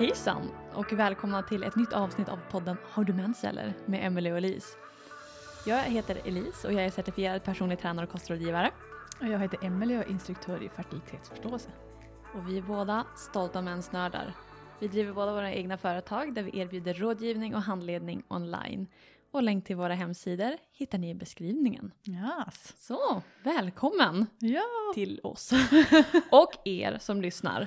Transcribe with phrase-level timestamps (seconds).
[0.00, 3.74] Hejsan och välkomna till ett nytt avsnitt av podden Har du mens eller?
[3.86, 4.68] med Emelie och Elise.
[5.66, 8.70] Jag heter Elise och jag är certifierad personlig tränare och kostrådgivare.
[9.20, 11.70] Och jag heter Emelie och är instruktör i fertilitetsförståelse.
[12.34, 14.34] Och vi är båda stolta mensnördar.
[14.78, 18.86] Vi driver båda våra egna företag där vi erbjuder rådgivning och handledning online.
[19.32, 21.92] Och länk till våra hemsidor hittar ni i beskrivningen.
[22.04, 22.74] Yes.
[22.86, 24.62] Så, välkommen Ja!
[24.94, 25.52] till oss.
[26.30, 27.66] och er som lyssnar.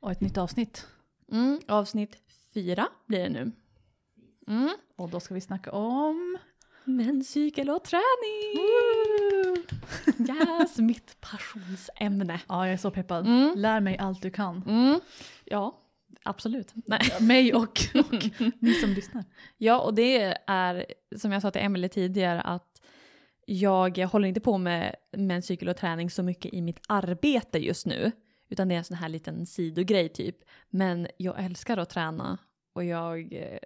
[0.00, 0.86] Och ett nytt avsnitt.
[1.30, 2.16] Mm, avsnitt
[2.54, 3.52] fyra blir det nu.
[4.48, 4.70] Mm.
[4.96, 6.38] Och då ska vi snacka om...
[6.84, 8.66] Menscykel och träning!
[10.28, 12.40] Yes, mitt passionsämne.
[12.48, 13.26] Ja, jag är så peppad.
[13.26, 13.52] Mm.
[13.56, 14.62] Lär mig allt du kan.
[14.66, 15.00] Mm.
[15.44, 15.80] Ja,
[16.22, 16.72] absolut.
[16.74, 17.00] Nej.
[17.20, 18.24] Mig och, och
[18.58, 19.24] ni som lyssnar.
[19.56, 22.82] Ja, och det är som jag sa till Emelie tidigare att
[23.46, 28.12] jag håller inte på med menscykel och träning så mycket i mitt arbete just nu.
[28.52, 30.36] Utan det är en sån här liten sidogrej typ.
[30.70, 32.38] Men jag älskar att träna
[32.72, 33.58] och jag, eh,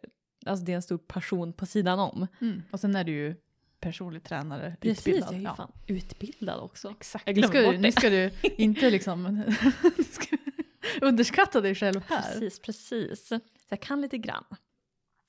[0.47, 2.27] alltså det är en stor passion på sidan om.
[2.41, 2.63] Mm.
[2.71, 3.37] Och sen är du ju
[3.81, 5.29] personlig tränare, Precis, utbildad.
[5.29, 5.55] jag är ju Ja.
[5.55, 6.91] fan utbildad också.
[6.91, 7.27] Exakt.
[7.27, 9.43] Jag Nu ska, du, nu ska du inte liksom
[11.01, 12.23] underskatta dig själv här.
[12.33, 13.27] Precis, precis.
[13.29, 14.45] Så jag kan lite grann.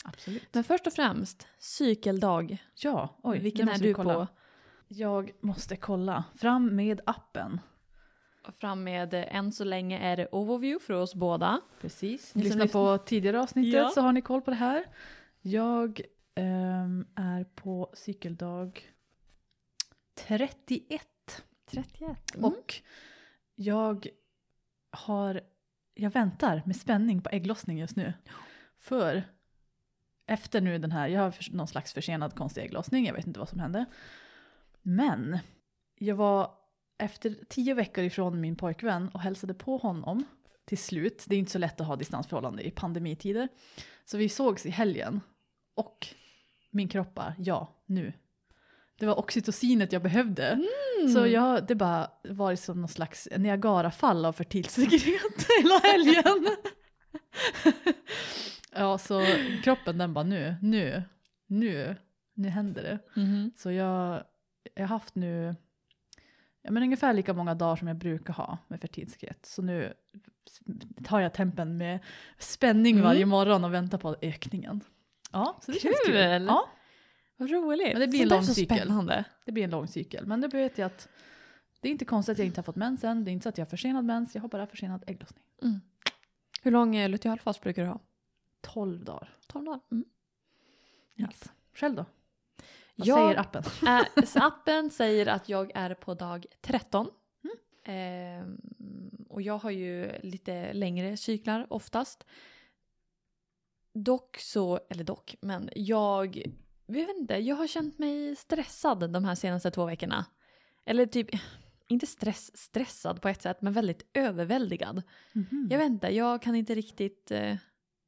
[0.03, 0.43] Absolut.
[0.53, 2.57] Men först och främst, cykeldag.
[2.75, 3.39] Ja, oj.
[3.39, 4.13] Vilken är du kolla.
[4.13, 4.27] på?
[4.87, 6.23] Jag måste kolla.
[6.37, 7.59] Fram med appen.
[8.59, 11.61] Fram med, eh, än så länge är det overview för oss båda.
[11.81, 12.35] Precis.
[12.35, 12.97] Ni som lyssnar.
[12.97, 13.89] på tidigare avsnittet Ja.
[13.89, 14.85] så har ni koll på det här.
[15.41, 16.01] Jag
[16.35, 18.91] ehm, är på cykeldag
[20.16, 21.01] 31
[21.66, 22.17] 31.
[22.35, 22.73] och
[23.55, 24.07] jag
[24.91, 25.41] har,
[25.93, 28.13] jag väntar med spänning på ägglossning just nu.
[28.77, 29.23] För
[30.27, 33.49] efter nu den här, jag har någon slags försenad konstig ägglossning, jag vet inte vad
[33.49, 33.85] som hände.
[34.81, 35.39] Men
[35.95, 36.51] jag var
[36.97, 40.25] efter tio veckor ifrån min pojkvän och hälsade på honom
[40.66, 41.25] till slut.
[41.28, 43.47] Det är inte så lätt att ha distansförhållande i pandemitider.
[44.06, 45.22] Så vi sågs i helgen
[45.75, 46.07] och
[46.72, 48.13] min kropp bara, ja, nu.
[49.00, 50.47] Det var oxytocinet jag behövde.
[50.47, 51.13] Mm.
[51.13, 56.47] Så jag, det bara var som någon slags Niagarafall av fertilsekret hela helgen.
[58.72, 59.25] ja, så
[59.63, 61.03] kroppen den bara nu, nu,
[61.47, 61.95] nu,
[62.33, 63.00] nu händer det.
[63.22, 63.51] Mhm.
[63.56, 64.23] Så jag,
[64.73, 65.56] jag har haft nu
[66.65, 69.45] ja, men ungefär lika många dagar som jag brukar ha med fertilsekret.
[69.45, 69.93] Så nu
[71.03, 71.99] tar jag tempen med
[72.37, 73.03] spänning Mm.
[73.03, 74.81] varje morgon och väntar på ökningen.
[75.31, 76.13] Ja, så det känns kul.
[76.15, 76.45] Kul!
[76.45, 76.69] Ja,
[77.37, 77.91] Vad roligt.
[77.93, 78.77] Men det blir en där är lång så cykel.
[78.77, 79.23] spännande.
[79.45, 80.25] det blir en lång cykel.
[80.25, 81.07] Men det vet jag att
[81.81, 83.25] det är inte konstigt att jag inte har fått mens än.
[83.25, 84.35] Det är inte så att jag har försenad mens.
[84.35, 85.43] Jag har bara försenad ägglossning.
[85.61, 85.79] Mm.
[86.61, 87.99] Hur lång eh, lutealfas brukar du ha?
[88.61, 89.29] 12 dagar.
[89.47, 89.79] 12 dagar.
[89.91, 90.05] Mm.
[91.17, 91.43] Yes.
[91.73, 92.05] Själv då?
[92.95, 93.63] Vad Jag- säger appen?
[93.88, 97.07] Äh, appen säger att jag är på dag 13.
[97.44, 97.56] Mm.
[97.83, 98.57] Ehm,
[99.29, 102.25] och jag har ju lite längre cyklar oftast.
[103.94, 106.44] Dock så, eller dock, men jag,
[106.85, 110.25] jag vet inte, jag har känt mig stressad de här senaste två veckorna.
[110.85, 111.29] Eller typ,
[111.88, 115.03] inte stress, stressad på ett sätt, men väldigt överväldigad.
[115.33, 115.67] Mhm.
[115.72, 117.57] Jag vet inte, jag kan inte riktigt, eh,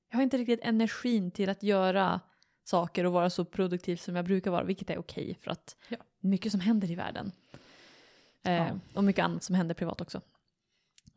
[0.10, 2.22] jag har inte riktigt energin till att göra
[2.68, 5.98] saker och vara så produktiv som jag brukar vara, vilket är okej för att Ja.
[6.20, 7.32] mycket som händer i världen.
[8.44, 8.80] Eh, Ja.
[8.94, 10.22] Och mycket annat som händer privat också.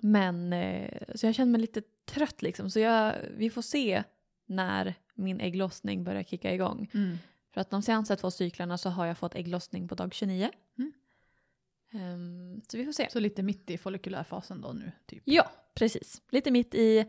[0.01, 4.03] Men, eh, så jag känner mig lite trött liksom, så jag, vi får se
[4.47, 6.91] när min ägglossning börjar kicka igång.
[6.95, 7.19] Mm.
[7.55, 10.51] För att de senaste två cyklarna så har jag fått ägglossning på dag 29.
[10.79, 10.93] Mm.
[11.93, 13.09] Ehm, så vi får se.
[13.11, 15.23] Så lite mitt i follikulärfasen då nu, typ.
[15.25, 16.23] Ja, precis.
[16.31, 17.07] Lite mitt i.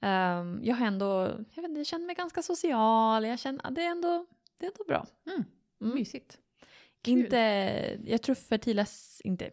[0.00, 3.24] ehm, jag har ändå, jag vet jag känner mig ganska social.
[3.24, 4.26] Jag känner, det är ändå,
[4.58, 5.06] det är ändå bra.
[5.26, 5.44] Mm.
[5.80, 5.94] Mm.
[5.94, 6.38] Mysigt.
[7.02, 7.18] Kul.
[7.18, 7.36] Inte,
[8.04, 9.50] jag tror fertiles, inte,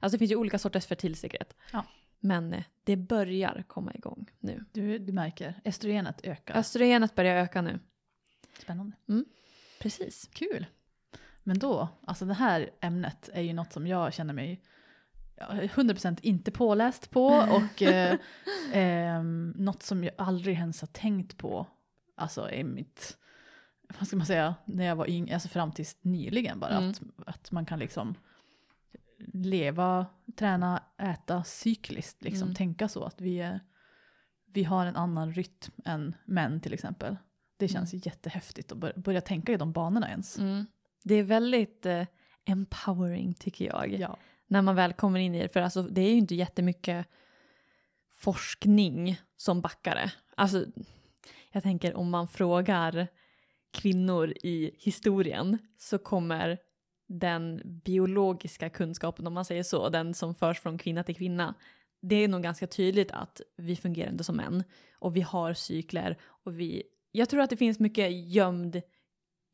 [0.00, 1.56] alltså det finns ju olika sorters fertilsekret.
[1.72, 1.84] Ja.
[2.20, 4.64] Men eh, det börjar komma igång nu.
[4.72, 6.56] Du, du märker, estrogenet ökar.
[6.56, 7.80] Östrogenet börjar öka nu.
[8.58, 8.96] Spännande.
[9.80, 10.28] Precis.
[10.32, 10.66] Kul.
[11.42, 14.62] Men då, alltså det här ämnet är ju något som jag känner mig
[15.40, 18.18] 100% inte påläst på och eh,
[18.72, 21.66] ehm, något som jag aldrig ens har tänkt på.
[22.14, 23.18] Alltså i mitt,
[23.98, 26.76] vad ska man säga, när jag var yngre, alltså fram tills nyligen bara.
[26.76, 26.90] Mm.
[26.90, 28.14] Att, att man kan liksom
[29.32, 30.06] leva,
[30.36, 32.54] träna, äta cykliskt, liksom Mm.
[32.54, 33.60] tänka så att vi, är,
[34.52, 37.16] vi har en annan rytm än män till exempel.
[37.56, 40.38] Det känns ju jättehäftigt att bör, börja tänka i de banorna ens.
[40.38, 40.66] Mm.
[41.04, 42.06] Det är väldigt eh,
[42.44, 43.92] empowering tycker jag.
[43.92, 45.48] Ja när man väl kommer in i det.
[45.48, 47.06] För alltså, det är ju inte jättemycket
[48.18, 50.12] forskning som backar det.
[50.34, 50.64] Alltså,
[51.52, 53.08] jag tänker om man frågar
[53.70, 56.58] kvinnor i historien så kommer
[57.06, 61.54] den biologiska kunskapen, om man säger så, den som förs från kvinna till kvinna,
[62.00, 66.18] det är nog ganska tydligt att vi fungerar inte som män och vi har cykler
[66.22, 66.82] och vi,
[67.12, 68.82] jag tror att det finns mycket gömd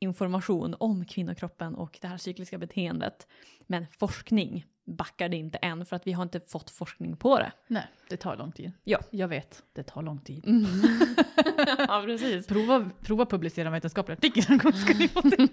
[0.01, 3.27] information om kvinnokroppen och det här cykliska beteendet.
[3.67, 7.53] Men forskning backar det inte än för att vi har inte fått forskning på det.
[7.67, 8.73] Nej, det tar lång tid.
[8.85, 8.99] Ja.
[9.11, 10.45] Jag vet, det tar lång tid.
[11.79, 12.47] ja, precis.
[12.47, 15.49] Prova, prova publicera en vetenskaplig artikel som kommer skriva det.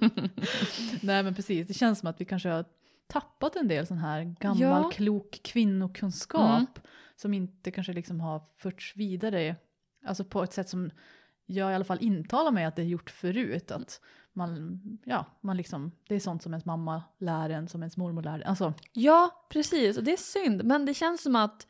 [1.01, 2.65] Nej men precis, det känns som att vi kanske har
[3.07, 4.89] tappat en del sån här gammal Ja.
[4.93, 6.65] klok kvinnokunskap Mm.
[7.15, 9.55] som inte kanske liksom har förts vidare,
[10.05, 10.91] alltså på ett sätt som
[11.45, 13.71] jag i alla fall intalar mig att det är gjort förut.
[13.71, 14.01] Att
[14.33, 18.23] man, ja, man liksom, det är sånt som ens mamma lär en, som ens mormor
[18.23, 18.43] lär en.
[18.43, 19.97] Alltså, Ja, precis.
[19.97, 20.63] Och det är synd.
[20.63, 21.67] Men det känns som att,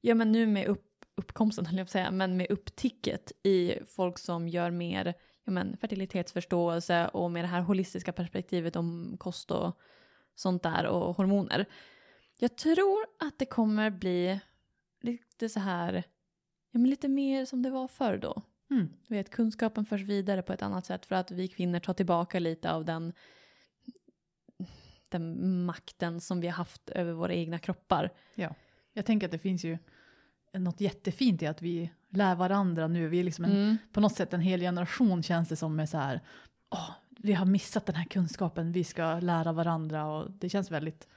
[0.00, 3.74] ja men nu med upp, uppkomsten, höll jag på att säga, men med uppticket i
[3.86, 5.14] folk som gör mer
[5.44, 9.78] ja, men, fertilitetsförståelse och med det här holistiska perspektivet om kost och
[10.34, 11.66] sånt där och hormoner.
[12.38, 14.40] Jag tror att det kommer bli
[15.00, 15.92] lite så här,
[16.70, 20.42] ja men lite mer som det var förr då mm, Du vet, kunskapen förs vidare
[20.42, 23.12] på ett annat sätt för att vi kvinnor tar tillbaka lite av den,
[25.08, 28.10] den makten som vi har haft över våra egna kroppar.
[28.92, 29.78] jag tänker att det finns ju
[30.54, 33.08] något jättefint i att vi lär varandra nu.
[33.08, 33.76] Vi är liksom en, Mm.
[33.92, 36.20] på något sätt en hel generation känns det som är så här,
[36.70, 41.08] åh, vi har missat den här kunskapen, vi ska lära varandra och det känns väldigt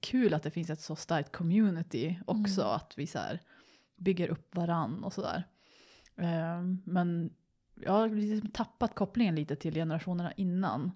[0.00, 2.74] kul att det finns ett så starkt community också, Mm.
[2.74, 3.40] att vi så här
[3.96, 5.44] bygger upp varann och sådär.
[6.16, 7.30] Um, men
[7.74, 10.92] jag har liksom tappat kopplingen lite till generationerna innan.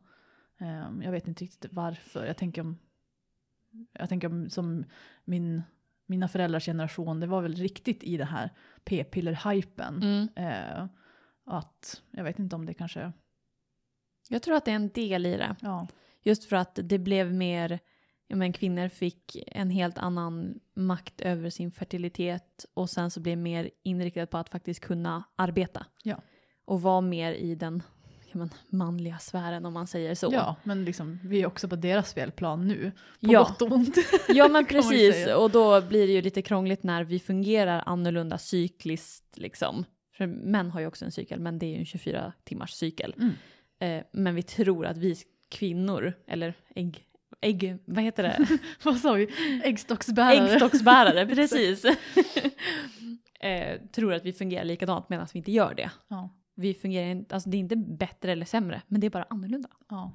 [0.59, 2.27] Ehm, jag vet inte riktigt varför.
[2.27, 2.79] Jag tänker om,
[3.93, 4.85] jag tänker om som
[5.25, 5.63] min,
[6.07, 8.51] mina föräldrars generation, det var väl riktigt i det här
[8.85, 10.03] p-piller-hypen.
[10.03, 10.29] Mm.
[10.37, 10.87] Eh,
[11.45, 13.13] att, jag vet inte om det kanske,
[14.29, 15.57] Jag tror att det är en del i det.
[15.61, 15.89] ja,
[16.23, 17.79] Just för att det blev mer,
[18.29, 23.39] ja men kvinnor fick en helt annan makt över sin fertilitet och sen så blev
[23.39, 25.87] mer inriktat på att faktiskt kunna arbeta.
[26.03, 26.23] Ja.
[26.65, 27.83] Och vara mer i den
[28.33, 30.31] ja men, manliga sfären om man säger så.
[30.33, 32.91] ja, men liksom, vi är också på deras spelplan nu.
[33.21, 33.39] På Ja.
[33.43, 33.97] gott och ont.
[34.29, 39.39] Ja men precis, och då blir det ju lite krångligt när vi fungerar annorlunda cykliskt
[39.39, 39.85] liksom.
[40.17, 43.15] För män har ju också en cykel, men det är ju en 24 timmars cykel.
[43.19, 43.33] Mm.
[43.79, 45.17] Eh, men vi tror att vi
[45.49, 47.06] kvinnor, eller ägg,
[47.41, 48.47] ägg vad heter det?
[48.85, 49.29] Vad sa vi?
[49.65, 50.51] Äggstocksbärare.
[50.53, 51.85] Äggstocksbärare, precis.
[53.41, 55.91] eh, tror att vi fungerar likadant medan vi inte gör det.
[56.09, 59.27] Ja, Vi fungerar inte, alltså det är inte bättre eller sämre, men det är bara
[59.31, 59.69] annorlunda.
[59.89, 60.13] ja.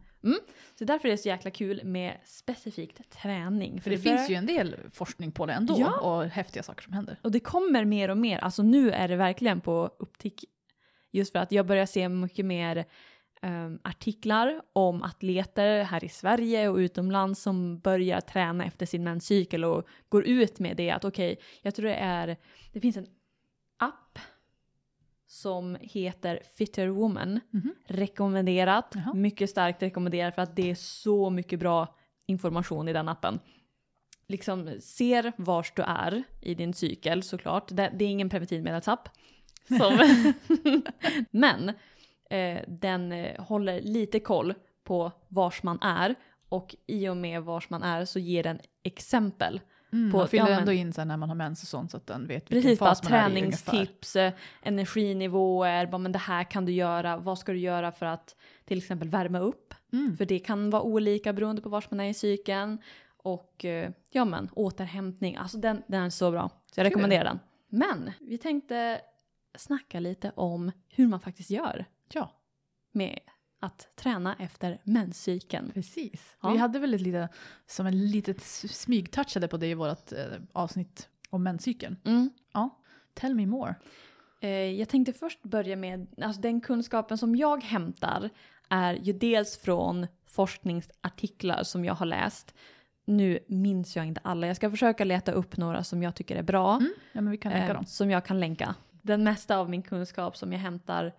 [0.79, 3.81] Så därför är det så jäkla kul med specifikt träning.
[3.81, 5.99] För det, börjar- finns ju en del forskning på det ändå Ja.
[5.99, 7.19] och häftiga saker som händer.
[7.21, 10.45] Och det kommer mer och mer, alltså nu är det verkligen på upptick.
[11.11, 12.85] Just för att jag börjar se mycket mer
[13.41, 19.65] ehm, artiklar om atleter här i Sverige och utomlands som börjar träna efter sin menscykel
[19.65, 22.37] och går ut med det att okej, jag tror det är,
[22.71, 23.07] det finns en
[23.79, 24.19] app
[25.27, 27.39] som heter Fitter Woman.
[27.49, 27.75] Mhm.
[27.85, 29.13] Rekommenderat, Jaha.
[29.13, 31.95] mycket starkt rekommenderat för att det är så mycket bra
[32.25, 33.39] information i den appen.
[34.27, 37.67] Liksom ser vars du är i din cykel såklart.
[37.67, 39.09] Det, det är ingen preventivmedelsapp.
[39.67, 39.99] Som
[41.31, 41.71] Men
[42.31, 46.15] eh, den eh, håller lite koll på vars man är
[46.49, 49.61] och i och med vars man är så ger den exempel.
[49.93, 51.91] Mm, På- man fyller ja, men- ändå in sen när man har mens och sånt
[51.91, 55.97] så att den vet vilken Precis, bara fas man är i träningstips, eh, energinivåer, bara,
[55.97, 59.39] men det här kan du göra, vad ska du göra för att till exempel värma
[59.39, 59.73] upp?
[59.93, 60.17] Mm.
[60.17, 62.77] För det kan vara olika beroende på var man är i cykeln.
[63.23, 63.65] Och
[64.11, 66.49] ja men, återhämtning, alltså den, den är så bra.
[66.73, 67.39] Så jag rekommenderar den.
[67.69, 69.01] Men vi tänkte
[69.55, 72.31] snacka lite om hur man faktiskt gör Ja,
[72.91, 73.19] med
[73.59, 75.71] att träna efter menscykeln.
[75.73, 76.37] precis.
[76.41, 76.51] Ja.
[76.51, 77.31] Vi hade väl ett litet,
[77.65, 80.19] som en litet smygtouchade på det i vårt eh,
[80.53, 81.97] avsnitt om menscykeln.
[82.05, 82.29] Mm.
[83.13, 83.75] Tell me more.
[84.41, 88.29] Eh, jag tänkte först börja med, alltså den kunskapen som jag hämtar
[88.69, 92.55] är ju dels från forskningsartiklar som jag har läst.
[93.05, 96.43] Nu minns jag inte alla, jag ska försöka leta upp några som jag tycker är
[96.43, 96.75] bra.
[96.75, 96.93] Mm.
[97.11, 97.85] Ja, men vi kan länka eh, dem.
[97.85, 98.75] som jag kan länka.
[99.01, 101.13] Den mesta av min kunskap som jag hämtar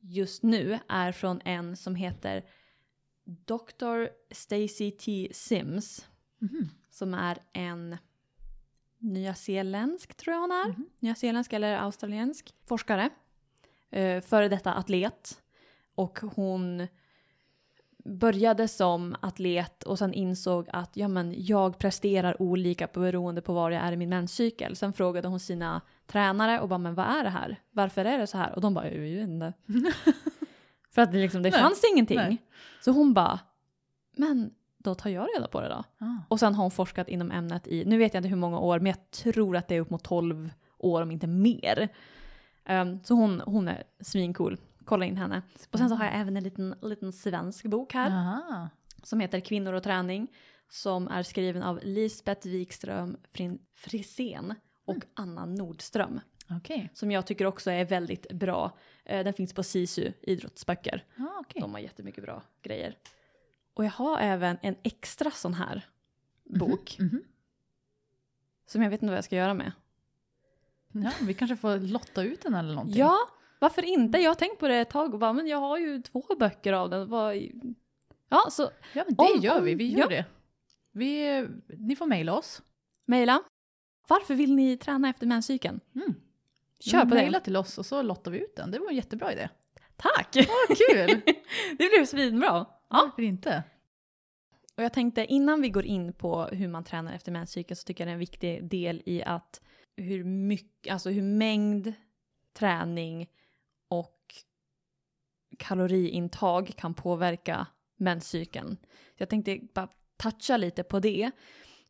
[0.00, 2.44] just nu är från en som heter
[3.24, 4.06] Dr.
[4.34, 5.28] Stacy T.
[5.32, 6.06] Sims
[6.40, 6.68] Mhm.
[6.90, 7.96] som är en
[8.98, 10.68] nyzeeländsk, tror jag hon är.
[10.68, 10.88] Mhm.
[11.00, 13.10] Nyzeeländsk eller australiensk forskare.
[13.90, 15.42] Eh, före detta atlet.
[15.94, 16.86] Och hon
[18.04, 23.70] började som atlet och sen insåg att ja, men jag presterar olika beroende på var
[23.70, 24.76] jag är i min menscykel.
[24.76, 27.60] Sen frågade hon sina tränare och bara men vad är det här?
[27.70, 28.54] Varför är det så här?
[28.54, 29.52] Och de bara jag vet inte.
[30.90, 32.16] För att det, liksom, det Nej, fanns ingenting.
[32.16, 32.38] nej.
[32.80, 33.40] Så hon bara
[34.16, 35.84] men då tar jag reda på det då.
[35.98, 36.16] Ah.
[36.28, 38.78] Och sen har hon forskat inom ämnet i, nu vet jag inte hur många år,
[38.78, 41.88] men jag tror att det är upp mot 12 år om inte mer.
[42.64, 44.58] Ehm, så hon, hon är svincool.
[44.88, 45.42] Kolla in henne.
[45.70, 48.68] Och sen så har jag även en liten, liten svensk bok här Aha.
[49.02, 50.28] som heter Kvinnor och träning
[50.68, 53.16] som är skriven av Lisbeth Wikström
[53.74, 54.54] Frisén
[54.84, 56.20] och Anna Nordström.
[56.50, 56.90] Okej.
[56.94, 58.76] Som jag tycker också är väldigt bra.
[59.04, 61.04] Eh, Den finns på SISU idrottsböcker.
[61.18, 61.60] Ah, okej.
[61.60, 62.98] De har jättemycket bra grejer.
[63.74, 65.86] Och jag har även en extra sån här
[66.44, 67.22] bok Mhm.
[68.66, 69.72] som jag vet inte vad jag ska göra med.
[70.92, 72.98] Ja, vi kanske får lotta ut den eller någonting.
[72.98, 73.16] Ja,
[73.58, 74.18] varför inte?
[74.18, 76.72] Jag har tänkt på det ett tag och bara, men jag har ju två böcker
[76.72, 77.08] av den.
[78.28, 78.62] Ja, så
[78.92, 79.74] Ja, men det Om- gör vi.
[79.74, 80.08] Vi gör ja.
[80.08, 80.24] det.
[80.92, 81.46] Vi,
[81.78, 82.62] ni får mejla oss.
[83.06, 83.42] mejla.
[84.08, 85.80] Varför vill ni träna efter menscykeln?
[85.94, 86.14] Mm.
[86.80, 87.44] Kör på Mejla det.
[87.44, 88.70] till oss och så lottar vi ut den.
[88.70, 89.48] Det var en jättebra idé.
[89.96, 90.36] Tack!
[90.36, 91.20] Vad kul!
[91.78, 92.46] det blev svinbra.
[92.46, 92.66] Ja.
[92.88, 93.62] Varför inte?
[94.76, 98.04] Och jag tänkte innan vi går in på hur man tränar efter menscykeln så tycker
[98.04, 99.60] jag det är en viktig del i att
[99.96, 101.92] hur mycket, alltså hur mängd
[102.58, 103.26] träning
[105.58, 108.76] kaloriintag kan påverka menscykeln.
[109.16, 111.30] Jag tänkte bara toucha lite på det.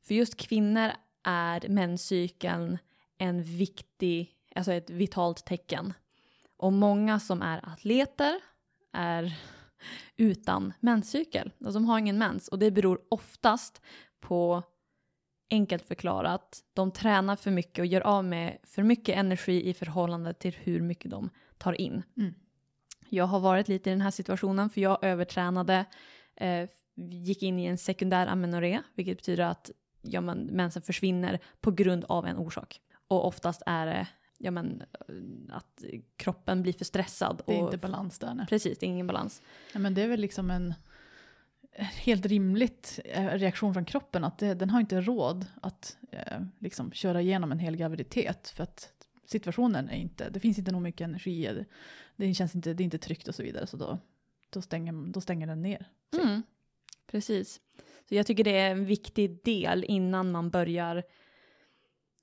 [0.03, 0.91] För just kvinnor
[1.25, 2.79] är menscykeln
[3.19, 5.93] en viktig, alltså ett vitalt tecken.
[6.57, 8.41] Och många som är atleter
[8.93, 9.39] är
[10.17, 11.53] utan menscykel.
[11.61, 13.83] Alltså de har ingen mens och det beror oftast
[14.21, 14.63] på
[15.51, 20.35] enkelt förklarat, de tränar för mycket och gör av med för mycket energi i förhållande
[20.35, 22.03] till hur mycket de tar in.
[22.17, 22.35] Mm.
[23.11, 25.85] Jag har varit lite i den här situationen för jag övertränade,
[26.37, 29.71] eh, gick in i en sekundär amenorré, vilket betyder att
[30.03, 32.81] ja, men, mensen försvinner på grund av en orsak.
[33.09, 34.07] Och oftast är det
[34.39, 35.85] ja, men, eh, att
[36.17, 37.43] kroppen blir för stressad.
[37.47, 38.35] Det är och inte balans där.
[38.35, 38.47] Nej.
[38.47, 39.43] Precis, det är ingen balans.
[39.73, 40.75] Ja, men det är väl liksom en
[41.79, 46.93] helt rimligt eh, reaktion från kroppen att det, den har inte råd att eh, liksom
[46.93, 48.93] köra igenom en hel graviditet för att
[49.31, 51.65] situationen är inte, det finns inte nog mycket energi,
[52.17, 53.99] det, känns inte, det är inte tryggt och så vidare så då,
[54.51, 55.89] då, stänger, då stänger den ner.
[56.11, 56.25] Typ.
[56.25, 56.43] Mm,
[57.07, 57.61] precis.
[58.09, 61.03] Så jag tycker det är en viktig del innan man börjar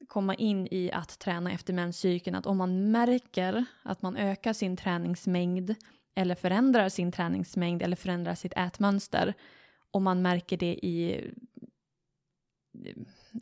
[0.07, 2.35] komma in i att träna efter menscykeln.
[2.35, 5.75] Att om man märker att man ökar sin träningsmängd
[6.15, 9.33] eller förändrar sin träningsmängd eller förändrar sitt ätmönster
[9.91, 11.24] Om man märker det i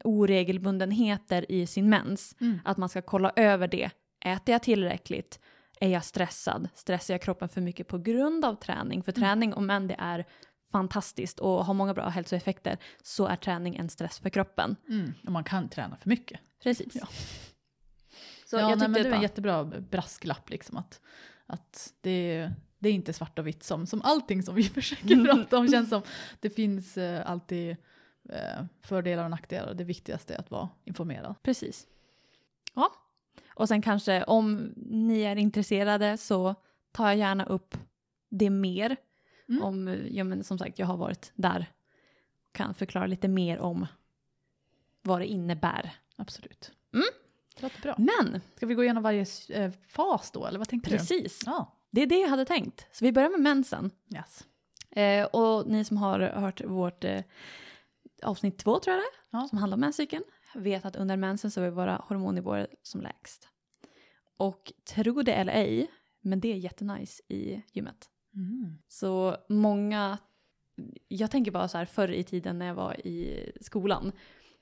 [0.03, 2.35] oregelbundenheter i sin mens.
[2.39, 2.59] Mm.
[2.65, 3.89] Att man ska kolla över det.
[4.25, 5.39] Äter jag tillräckligt?
[5.79, 6.69] Är jag stressad?
[6.75, 9.03] Stressar jag kroppen för mycket på grund av träning?
[9.03, 10.25] För träning, om än det är
[10.71, 14.75] fantastiskt och har många bra hälsoeffekter, så är träning en stress för kroppen.
[14.89, 15.13] Mm.
[15.25, 16.39] Och man kan träna för mycket.
[16.63, 16.95] Precis.
[16.95, 17.07] Ja.
[18.45, 21.01] Så ja, jag nej, men det är en jättebra brasklapp liksom att,
[21.45, 25.57] att det, det är inte svart och vitt som, som allting som vi försöker prata
[25.57, 26.01] om känns som.
[26.39, 27.77] Det finns eh, alltid
[28.29, 29.73] eh, fördelar och nackdelar.
[29.73, 31.35] Det viktigaste är att vara informerad.
[31.43, 31.87] Precis.
[32.73, 32.93] Ja.
[33.47, 36.55] Och sen kanske om ni är intresserade så
[36.91, 37.77] tar jag gärna upp
[38.29, 38.97] det mer.
[39.49, 39.63] Mm.
[39.63, 41.65] Om, ja men som sagt, jag har varit där.
[42.51, 43.87] Kan förklara lite mer om
[45.01, 45.95] vad det innebär.
[46.15, 46.71] Absolut.
[46.93, 47.05] Mm.
[47.55, 47.95] Det låter bra.
[47.97, 51.39] Men, Ska vi gå igenom varje eh, fas då, eller vad tänkte precis.
[51.39, 51.51] du?
[51.51, 51.77] Ja.
[51.91, 52.87] Det är det jag hade tänkt.
[52.91, 53.91] Så vi börjar med mensen.
[54.15, 54.45] Yes.
[54.91, 57.21] Eh, och ni som har hört vårt eh,
[58.23, 59.47] avsnitt två tror jag det Ja.
[59.47, 60.23] som handlar om menscykeln,
[60.55, 63.49] vet att under mensen så är våra hormonnivåer som lägst.
[64.37, 68.09] Och tro det eller ej, men det är jättenice i gymmet.
[68.35, 68.77] Mm.
[68.87, 70.17] Så många,
[71.07, 74.11] jag tänker bara så här förr i tiden när jag var i skolan,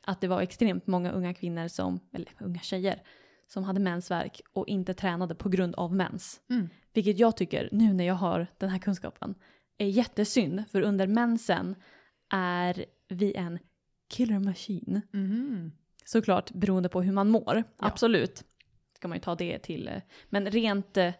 [0.01, 3.03] att det var extremt många unga kvinnor som, eller unga tjejer,
[3.47, 6.41] som hade mensvärk och inte tränade på grund av mens.
[6.49, 6.69] Mm.
[6.93, 9.35] Vilket jag tycker, nu när jag har den här kunskapen,
[9.77, 10.63] är jättesynd.
[10.69, 11.75] För under mensen
[12.29, 13.59] är vi en
[14.09, 15.01] killer machine.
[15.11, 15.71] Mhm.
[16.05, 17.55] Såklart beroende på hur man mår.
[17.55, 17.63] Ja.
[17.87, 18.43] Absolut.
[18.95, 19.87] Ska man ju ta det till.
[19.87, 21.13] eh, Men rent eh,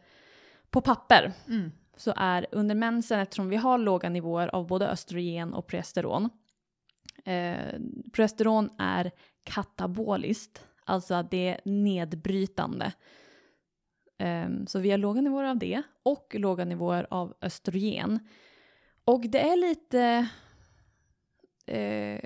[0.70, 1.72] på papper Mm.
[1.98, 6.30] så är under mensen, eftersom vi har låga nivåer av både östrogen och progesteron.
[7.26, 7.80] Eh,
[8.14, 9.12] progesteron är
[9.44, 12.94] kataboliskt, alltså att det är nedbrytande.
[14.18, 18.20] Ehm, så vi har låga nivåer av det och låga nivåer av östrogen.
[19.06, 20.28] Och det är lite
[21.72, 22.20] eh,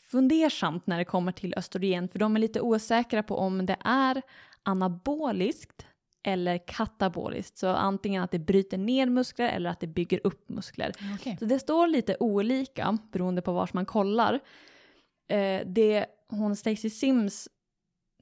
[0.00, 4.22] fundersamt när det kommer till östrogen för de är lite osäkra på om det är
[4.62, 5.86] anaboliskt
[6.22, 7.58] eller kataboliskt.
[7.58, 10.92] Så antingen att det bryter ner muskler eller att det bygger upp muskler.
[11.14, 11.36] Okej.
[11.38, 14.40] Så det står lite olika beroende på vars man kollar.
[15.28, 17.48] Eh, det hon Stacey Sims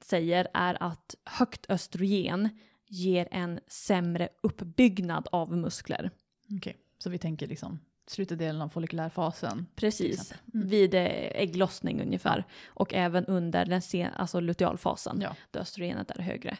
[0.01, 2.49] säger är att högt östrogen
[2.87, 6.11] ger en sämre uppbyggnad av muskler.
[6.57, 6.77] Okej.
[6.97, 9.67] Så vi tänker liksom slutet delen av follikulärfasen.
[9.75, 10.33] Precis.
[10.53, 10.67] Mm.
[10.67, 11.01] vid eh,
[11.41, 12.43] ägglossning ungefär.
[12.67, 15.35] Och även under den sen, alltså lutealfasen, Ja.
[15.51, 16.57] då östrogenet är högre.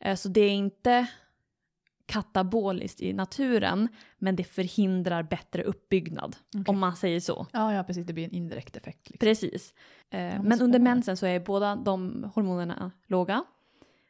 [0.00, 1.06] Eh, Så det är inte
[2.06, 6.64] kataboliskt i naturen, men det förhindrar bättre uppbyggnad, Okej.
[6.66, 7.46] om man säger så.
[7.52, 8.06] Ja, ja, precis.
[8.06, 9.10] Det blir en indirekt effekt.
[9.10, 9.26] Liksom.
[9.26, 9.74] Precis.
[10.10, 13.44] Eh, men men under mensen så är båda de hormonerna låga.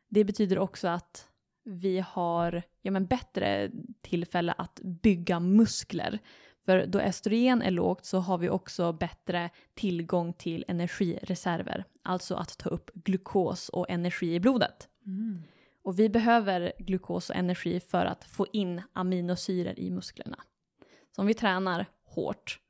[0.09, 1.29] Det betyder också att
[1.65, 3.71] vi har ja, men bättre
[4.03, 6.19] tillfälle att bygga muskler.
[6.65, 11.85] För då östrogen är lågt så har vi också bättre tillgång till energireserver.
[12.03, 14.89] Alltså att ta upp glukos och energi i blodet.
[15.07, 15.43] Mm.
[15.83, 20.37] Och vi behöver glukos och energi för att få in aminosyror i musklerna.
[21.17, 22.61] Så om vi tränar hårt,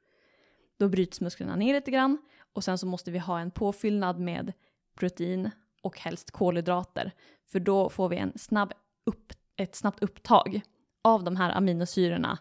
[0.79, 2.19] då bryts musklerna ner lite grann
[2.53, 4.53] och sen så måste vi ha en påfyllnad med
[4.95, 5.51] protein
[5.83, 7.13] och helst kolhydrater.
[7.47, 8.73] För då får vi en snabb
[9.05, 10.61] upp, ett snabbt upptag
[11.03, 12.39] av de här aminosyrorna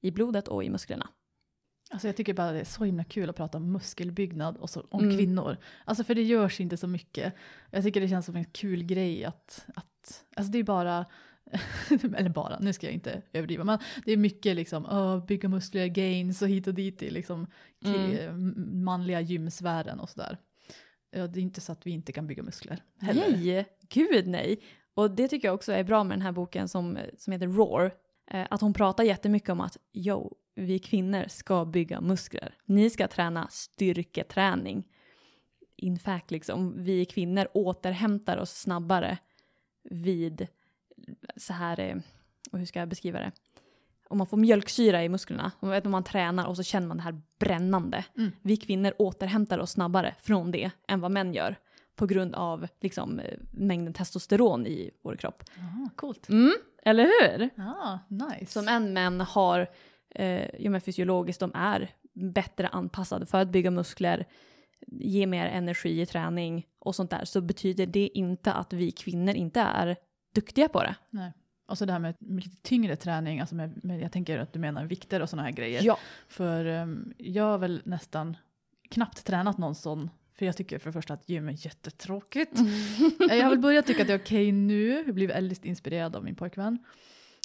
[0.00, 1.08] i blodet och i musklerna.
[1.90, 4.86] Alltså jag tycker bara det är så himla kul att prata om muskelbyggnad och så,
[4.90, 5.16] om Mm.
[5.16, 5.56] kvinnor.
[5.84, 7.34] Alltså för det görs inte så mycket.
[7.70, 11.06] Jag tycker det känns som en kul grej att, att alltså det är bara,
[12.16, 15.86] eller bara, nu ska jag inte överdriva, men det är mycket liksom, uh, bygga muskler,
[15.86, 17.46] gains och hit och dit i liksom
[17.84, 20.38] ki- m- manliga gymsvärlden och sådär.
[21.10, 23.30] Ja, det är inte så att vi inte kan bygga muskler heller.
[23.30, 24.60] Nej, gud nej.
[24.94, 27.92] Och det tycker jag också är bra med den här boken som, som heter Roar.
[28.30, 32.54] Eh, att hon pratar jättemycket om att jo, vi kvinnor ska bygga muskler.
[32.64, 34.88] Ni ska träna styrketräning.
[35.76, 39.18] In fact, liksom, vi kvinnor återhämtar oss snabbare
[39.90, 40.46] vid
[41.36, 41.96] så här, eh,
[42.52, 43.32] och hur ska jag beskriva det?
[44.08, 46.86] Om man får mjölksyra i musklerna, om man, vet, om man tränar och så känner
[46.86, 48.04] man det här brännande.
[48.16, 48.32] Mm.
[48.42, 51.56] Vi kvinnor återhämtar oss snabbare från det än vad män gör
[51.98, 55.44] på grund av liksom, eh, mängden testosteron i vår kropp.
[55.58, 56.28] Aha, coolt.
[56.28, 56.52] Mm,
[56.82, 57.50] eller hur?
[57.54, 58.52] Ja, nice.
[58.52, 59.66] Som en män har,
[60.10, 64.26] eh, jo men fysiologiskt, de är bättre anpassade för att bygga muskler,
[64.86, 69.34] ge mer energi i träning och sånt där, så betyder det inte att vi kvinnor
[69.34, 69.96] inte är
[70.34, 70.94] duktiga på det.
[71.10, 71.32] Nej.
[71.66, 74.52] Och så det här med, med lite tyngre träning, alltså med, med, jag tänker att
[74.52, 75.82] du menar vikter och sådana här grejer.
[75.84, 75.98] Ja.
[76.28, 78.36] För um, jag har väl nästan
[78.90, 82.58] knappt tränat någon sån, för jag tycker för det första att gym är jättetråkigt.
[83.30, 86.16] Eh, jag har väl börjat tycka att det är okej nu, jag blir väldigt inspirerad
[86.16, 86.78] av min pojkvän.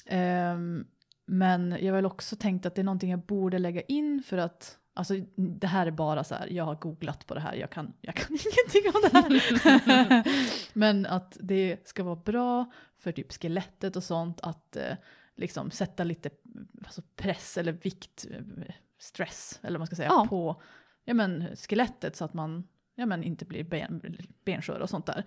[0.06, 0.86] Ehm,
[1.26, 4.38] men jag har väl också tänkt att det är någonting jag borde lägga in för
[4.38, 7.70] att Alltså det här är bara så här, jag har googlat på det här, jag
[7.70, 10.24] kan, jag kan ingenting om det här.
[10.78, 14.96] Men att det ska vara bra för typ skelettet och sånt, att eh,
[15.36, 16.30] liksom sätta lite
[16.78, 20.26] alltså press eller vikt, eh, stress eller vad man ska säga, Ja.
[20.30, 20.62] på
[21.04, 25.24] ja, men, skelettet så att man ja, men, inte blir ben, benskör och sånt där.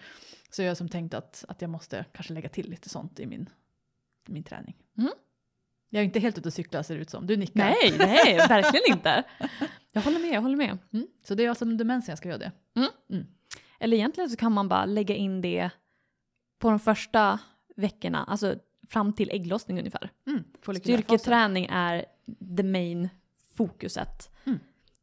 [0.50, 3.50] Så jag som tänkt att, att jag måste kanske lägga till lite sånt i min,
[4.28, 4.76] min träning.
[4.98, 5.12] Mm.
[5.90, 7.64] Jag är inte helt ute och cyklar ser det ut som, du nickar.
[7.66, 9.24] Nej, nej, verkligen inte.
[9.92, 10.78] Jag håller med, jag håller med.
[10.94, 11.08] Mm.
[11.24, 12.52] Så det är alltså under mensen jag ska göra det.
[13.80, 15.70] Eller egentligen så kan man bara lägga in det
[16.60, 17.40] på de första
[17.76, 18.56] veckorna, alltså
[18.90, 20.10] fram till ägglossning ungefär.
[20.28, 20.44] Mm.
[20.80, 22.06] Styrketräning är
[22.58, 23.10] the main
[23.56, 24.60] fokuset Mm.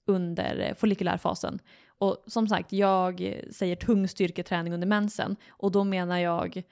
[0.06, 1.58] under follikulärfasen.
[1.98, 6.62] Och som sagt, jag säger tung styrketräning under mensen och då menar jag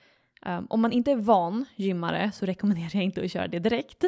[0.46, 4.04] um, om man inte är van gymmare så rekommenderar jag inte att köra det direkt.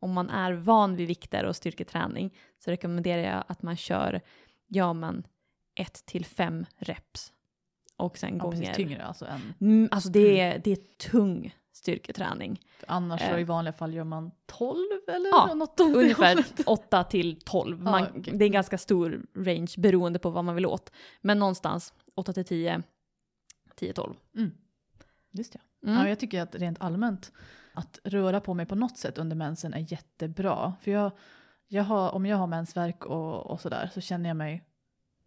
[0.00, 4.20] Om man är van vid vikter och styrketräning så rekommenderar jag att man kör,
[4.68, 5.26] ja men,
[5.74, 7.32] 1 till 5 reps.
[7.96, 8.58] Och sen Ja, gånger...
[8.58, 9.54] precis, tyngre alltså än.
[9.60, 12.60] Mm, alltså det är, det är tung styrketräning.
[12.86, 13.40] Annars så Eh.
[13.40, 16.60] i vanliga fall gör man 12 eller Ja, något Ungefär hållet.
[16.66, 17.80] 8 till 12.
[17.80, 18.32] Man, Ja, okej.
[18.36, 20.92] Det är en ganska stor range beroende på vad man vill åt.
[21.20, 22.82] Men någonstans 8 till 10,
[23.80, 24.14] 10-12.
[24.36, 24.50] Mm.
[25.30, 25.58] Just det.
[25.86, 25.98] Mm.
[25.98, 27.32] Ja, jag tycker att rent allmänt
[27.74, 30.72] att röra på mig på något sätt under mensen är jättebra.
[30.80, 31.10] För jag,
[31.68, 34.64] jag har, om jag har mensvärk och, och sådär så känner jag mig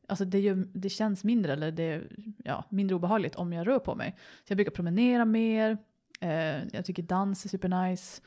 [0.08, 2.08] Alltså det, gör, det känns mindre, eller det är
[2.44, 4.16] ja, mindre obehagligt om jag rör på mig.
[4.20, 5.78] Så jag brukar promenera mer,
[6.22, 8.22] eh, jag tycker dans är supernice.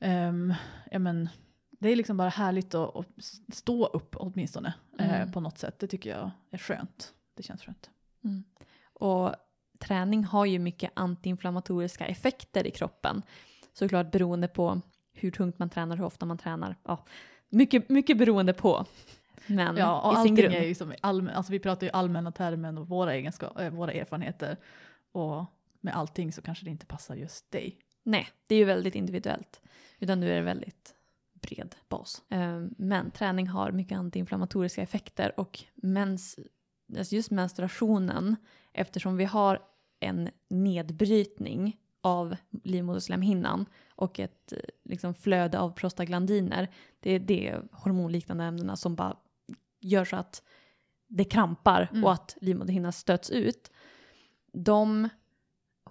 [0.00, 0.54] Um,
[0.90, 1.28] ja, men,
[1.70, 3.06] det är liksom bara härligt att, att
[3.52, 5.32] stå upp åtminstone eh, Mm.
[5.32, 5.78] på något sätt.
[5.78, 7.12] Det tycker jag är skönt.
[7.36, 7.90] Det känns skönt.
[8.92, 9.34] Och
[9.78, 13.22] träning har ju mycket antiinflammatoriska effekter i kroppen.
[13.72, 14.80] Såklart beroende på
[15.12, 16.76] hur tungt man tränar, hur ofta man tränar.
[16.84, 17.04] Ja,
[17.48, 18.86] mycket, mycket beroende på.
[19.46, 20.54] Men Ja, och i sin grund.
[20.54, 23.92] är ju som allmän, alltså vi pratar ju allmänna termer och våra, egenskap, äh, våra
[23.92, 24.56] erfarenheter.
[25.12, 25.44] Och
[25.84, 27.78] med allting så kanske det inte passar just dig.
[28.02, 29.60] Nej, det är ju väldigt individuellt.
[29.98, 30.94] Utan nu är det väldigt
[31.32, 32.22] bred bas.
[32.30, 36.38] Eh, Men träning har mycket antiinflammatoriska effekter och mens,
[36.98, 38.36] alltså just menstruationen,
[38.72, 39.62] eftersom vi har
[40.00, 46.68] en nedbrytning av livmoderslemhinnan och ett eh, liksom, flöde av prostaglandiner.
[47.00, 49.16] Det är de hormonliknande ämnena som bara
[49.80, 50.42] gör så att
[51.08, 52.04] det krampar Mm.
[52.04, 53.70] och att livmoderhinnan stöts ut.
[54.52, 55.08] De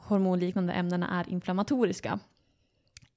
[0.05, 2.19] hormonliknande ämnena är inflammatoriska.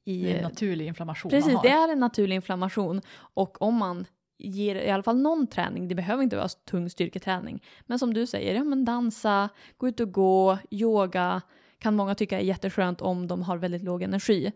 [0.05, 1.63] I, Det är en naturlig inflammation Precis, man har.
[1.63, 3.01] det är en naturlig inflammation.
[3.17, 4.07] Och om man
[4.39, 8.27] ger i alla fall någon träning, det behöver inte vara tung styrketräning, men som du
[8.27, 11.43] säger, ja men dansa, gå ut och gå, yoga,
[11.79, 14.53] kan många tycka är jätteskönt om de har väldigt låg energi.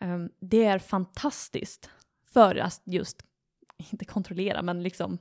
[0.00, 1.90] Ehm, det är fantastiskt
[2.32, 3.22] för att just,
[3.90, 5.18] inte kontrollera, men liksom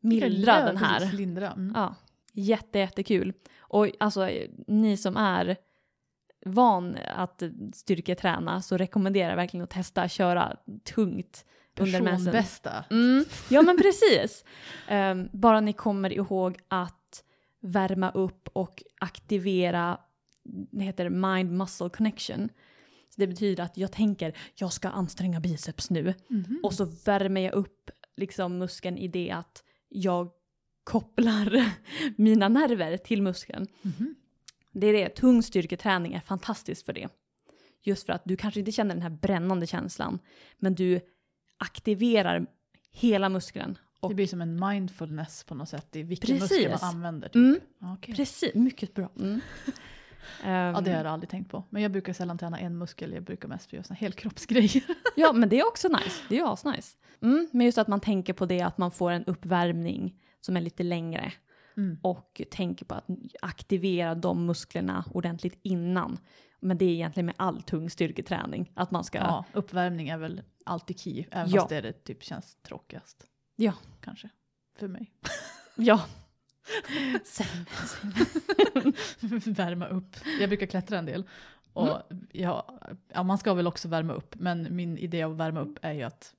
[0.00, 1.12] mildra den här.
[1.12, 1.50] Lindra.
[1.50, 1.72] Mm.
[1.76, 1.94] Ja,
[2.32, 3.32] jätte, jättekul.
[3.58, 4.28] Och alltså
[4.66, 5.56] ni som är
[6.46, 7.42] van att
[7.74, 10.56] styrketräna så rekommenderar jag verkligen att testa köra
[10.94, 11.44] tungt
[11.78, 12.32] under mensen.
[12.32, 12.84] Personbästa.
[12.90, 14.44] Mm, ja men precis.
[14.88, 17.24] Ehm, bara ni kommer ihåg att
[17.60, 20.00] värma upp och aktivera,
[20.70, 22.48] det heter mind muscle connection.
[23.08, 26.14] Så det betyder att jag tänker, jag ska anstränga biceps nu.
[26.28, 26.60] Mhm.
[26.62, 30.30] Och så värmer jag upp liksom muskeln i det att jag
[30.84, 31.72] kopplar
[32.16, 33.66] mina nerver till muskeln.
[33.82, 34.14] Mhm.
[34.72, 37.08] Det är det, tung styrketräning är fantastiskt för det.
[37.82, 40.18] Just för att du kanske inte känner den här brännande känslan,
[40.58, 41.00] men du
[41.58, 42.46] aktiverar
[42.92, 43.78] hela muskeln.
[44.00, 46.50] Och Det blir som en mindfulness på något sätt i vilken Precis.
[46.50, 47.28] muskel man använder.
[47.28, 47.34] Typ.
[47.34, 47.60] Mm.
[47.80, 48.14] Okej.
[48.14, 49.10] Precis, mycket bra.
[49.18, 49.40] Mm.
[50.44, 51.64] Ja, det har Ehm, jag aldrig tänkt på.
[51.70, 54.82] Men jag brukar sällan träna en muskel, jag brukar mest göra helkroppsgrejer.
[55.16, 56.22] ja, men det är också nice.
[56.28, 56.96] Det är ju asnice.
[57.22, 60.60] Mm, men just att man tänker på det, att man får en uppvärmning som är
[60.60, 61.32] lite längre.
[61.76, 61.98] Mm.
[62.02, 63.06] och tänker på att
[63.42, 66.18] aktivera de musklerna ordentligt innan.
[66.60, 68.70] Men det är egentligen med all tung styrketräning.
[68.74, 69.18] Att man ska...
[69.18, 71.60] Ja, uppvärmning är väl alltid key, även Ja.
[71.60, 73.26] fast det är det typ känns tråkigast.
[73.56, 73.72] Ja.
[74.00, 74.28] Kanske.
[74.78, 75.12] För mig.
[75.76, 76.04] ja.
[77.24, 77.64] Same.
[79.52, 80.16] värma upp.
[80.40, 81.24] Jag brukar klättra en del.
[81.72, 82.26] Och Mm.
[82.32, 82.78] ja,
[83.14, 85.92] ja, man ska väl också värma upp, men min idé av att värma upp är
[85.92, 86.34] ju att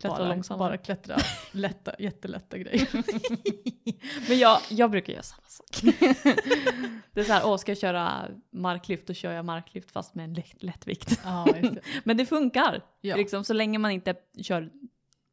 [0.00, 0.58] Klättra bara, långsamt.
[0.58, 1.16] bara klättra
[1.52, 2.88] lätta, jättelätta grejer.
[4.28, 5.66] Men jag, jag brukar göra samma sak.
[7.12, 10.24] det är så här, åh ska jag köra marklyft, då kör jag marklyft fast med
[10.24, 11.20] en lätt, lättvikt.
[11.62, 11.80] det.
[12.04, 13.16] Men det funkar, Ja.
[13.16, 14.70] liksom, så länge man inte kör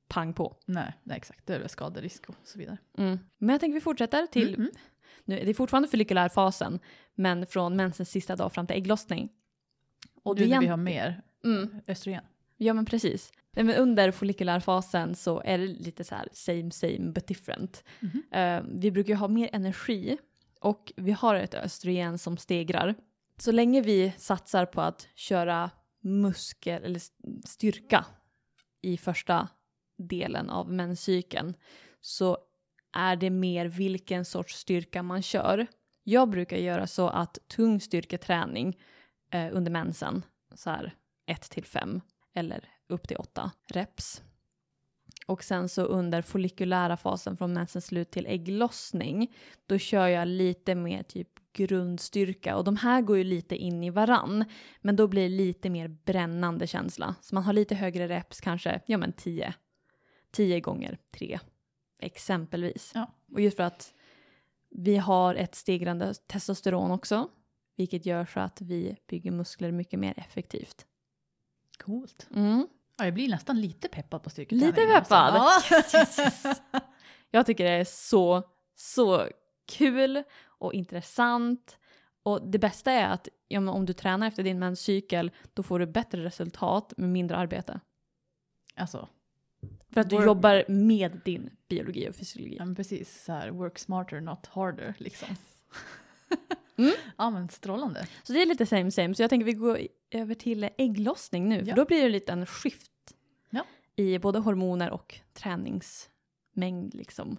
[0.08, 0.56] pang på.
[0.66, 1.48] Nej, nej, exakt.
[1.48, 2.78] Det är skaderisk och så vidare.
[2.98, 3.20] Mm.
[3.38, 4.72] Men jag tänker vi fortsätter till, Mm, mm.
[5.26, 6.80] nu, det är fortfarande follikulärfasen,
[7.16, 9.30] men från mensens sista dag fram till ägglossning.
[10.24, 12.24] Och nu när är vi har mer Mm, östrogen.
[12.58, 13.32] ja men precis.
[13.56, 17.84] Nej, men under follikulärfasen så är det lite så här same same but different.
[18.00, 18.24] Mhm.
[18.32, 20.18] Eh, vi brukar ju ha mer energi
[20.62, 22.96] och vi har ett östrogen som stegrar.
[23.38, 25.70] Så länge vi satsar på att köra
[26.02, 28.06] muskel eller st- styrka
[28.82, 29.48] i första
[29.98, 31.54] delen av menscykeln
[32.02, 32.38] så
[32.94, 35.68] är det mer vilken sorts styrka man kör.
[36.04, 38.78] Jag brukar göra så att tung styrketräning
[39.32, 42.02] eh, under mensen, så här 1 till 5
[42.34, 44.22] eller upp till 8 reps.
[45.28, 50.76] Och sen så under follikulära fasen från mensens slut till ägglossning, då kör jag lite
[50.76, 54.46] mer typ grundstyrka och de här går ju lite in i varann,
[54.82, 57.16] men då blir det lite mer brännande känsla.
[57.22, 59.54] Så man har lite högre reps, kanske ja men 10,
[60.32, 61.40] 10 gånger 3
[62.00, 62.92] exempelvis.
[62.96, 63.12] Ja.
[63.32, 63.94] Och just för att
[64.70, 67.30] vi har ett stegrande testosteron också,
[67.76, 70.86] vilket gör så att vi bygger muskler mycket mer effektivt.
[71.86, 72.28] Coolt.
[72.36, 72.68] Mm.
[72.98, 74.68] Ja, jag blir nästan lite peppad på styrketräning.
[74.76, 75.34] Lite peppad?
[75.36, 75.74] alltså.
[75.76, 76.62] Yes, yes, yes.
[77.32, 78.44] Jag tycker det är så,
[78.76, 79.28] så
[79.78, 81.78] kul och intressant.
[82.24, 85.86] Och det bästa är att ja, om du tränar efter din menscykel, då får du
[85.86, 87.80] bättre resultat med mindre arbete.
[88.76, 89.10] alltså,
[89.94, 92.56] För att du Work- jobbar med din biologi och fysiologi.
[92.60, 95.28] ja, men precis så här, work smarter not harder liksom.
[96.78, 96.92] Mm.
[97.18, 98.08] Ja men strålande.
[98.24, 99.16] Så det är lite same same.
[99.16, 99.80] Så jag tänker vi går
[100.16, 101.60] över till ägglossning nu.
[101.60, 101.76] För Ja.
[101.76, 102.92] då blir det en skift
[103.50, 103.64] Ja.
[103.96, 107.38] i både hormoner och träningsmängd liksom.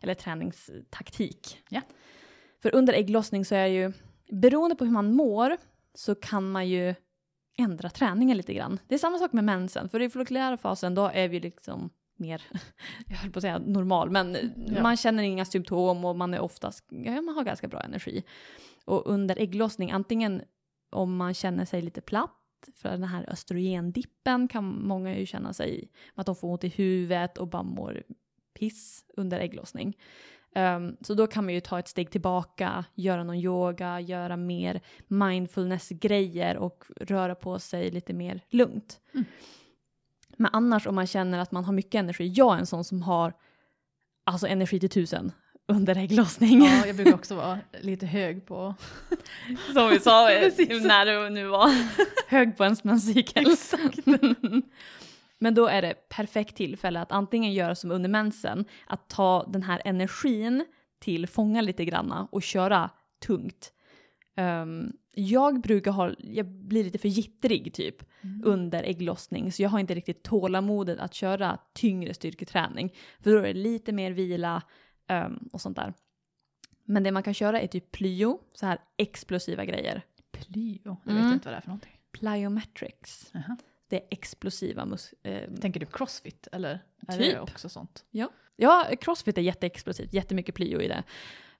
[0.00, 1.58] Eller träningstaktik.
[1.68, 1.80] Ja.
[2.62, 3.92] För under ägglossning så är ju,
[4.30, 5.56] beroende på hur man mår
[5.94, 6.94] så kan man ju
[7.58, 8.78] ändra träningen lite grann.
[8.88, 9.88] Det är samma sak med mensen.
[9.88, 12.42] För i follikulära fasen då är vi liksom mer,
[13.06, 14.36] jag höll på att säga normal, men
[14.76, 14.82] Ja.
[14.82, 18.24] man känner inga symptom och man är oftast, ja, man har ganska bra energi.
[18.84, 20.42] Och under ägglossning, antingen
[20.94, 22.30] om man känner sig lite platt,
[22.74, 27.38] för den här östrogendippen kan många ju känna sig att de får ont i huvudet
[27.38, 28.02] och bara mår
[28.58, 29.96] piss under ägglossning.
[30.56, 34.80] Um, så då kan man ju ta ett steg tillbaka, göra någon yoga, göra mer
[35.08, 39.00] mindfulness-grejer och röra på sig lite mer lugnt.
[39.14, 39.24] Mm.
[40.36, 43.02] Men annars om man känner att man har mycket energi, jag är en sån som
[43.02, 43.32] har
[44.24, 45.32] alltså energi till tusen
[45.66, 46.64] under ägglossning.
[46.64, 48.74] Ja, jag brukar också vara lite hög på...
[49.72, 51.70] Som vi sa eh, när det nu var
[52.28, 53.50] hög på ens menscykel.
[53.50, 54.06] Exakt.
[55.38, 59.62] Men då är det perfekt tillfälle att antingen göra som under mensen, att ta den
[59.62, 60.64] här energin
[61.00, 62.90] till fånga lite granna och köra
[63.26, 63.72] tungt.
[64.36, 67.96] Ehm, jag brukar ha, jag blir lite för jittrig typ
[68.44, 72.94] under ägglossning så jag har inte riktigt tålamodet att köra tyngre styrketräning.
[73.20, 74.62] För då är det lite mer vila
[75.06, 75.94] ehm, och sånt där.
[76.84, 80.02] Men det man kan köra är typ plyo, så här explosiva grejer.
[80.32, 81.32] Plyo, jag vet Mm.
[81.32, 82.00] inte vad det är för någonting.
[82.12, 83.30] Plyometrics.
[83.32, 83.56] Jaha.
[83.88, 86.80] Det är explosiva mus- ehm, Tänker du crossfit eller?
[87.08, 87.32] Är Typ.
[87.34, 88.04] det också sånt?
[88.56, 91.02] Ja, crossfit är jätteexplosivt, jättemycket plyo i det.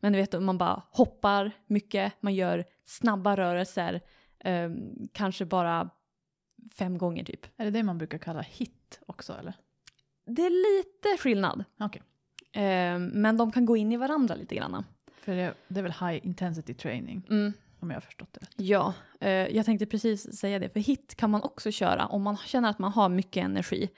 [0.00, 4.00] Men du vet, man bara hoppar mycket, man gör snabba rörelser,
[4.40, 5.90] ehm, kanske bara
[6.74, 7.46] fem gånger typ.
[7.56, 9.54] Är det det man brukar kalla hit också eller?
[10.26, 11.64] Det är lite skillnad.
[11.80, 12.02] Okej.
[12.54, 14.84] Ehm, men de kan gå in i varandra lite grann.
[15.16, 17.52] För det, det är väl high intensity training Mm.
[17.80, 18.54] om jag har förstått det rätt.
[18.56, 20.68] Ja, eh, jag tänkte precis säga det.
[20.68, 23.90] För hit kan man också köra om man känner att man har mycket energi.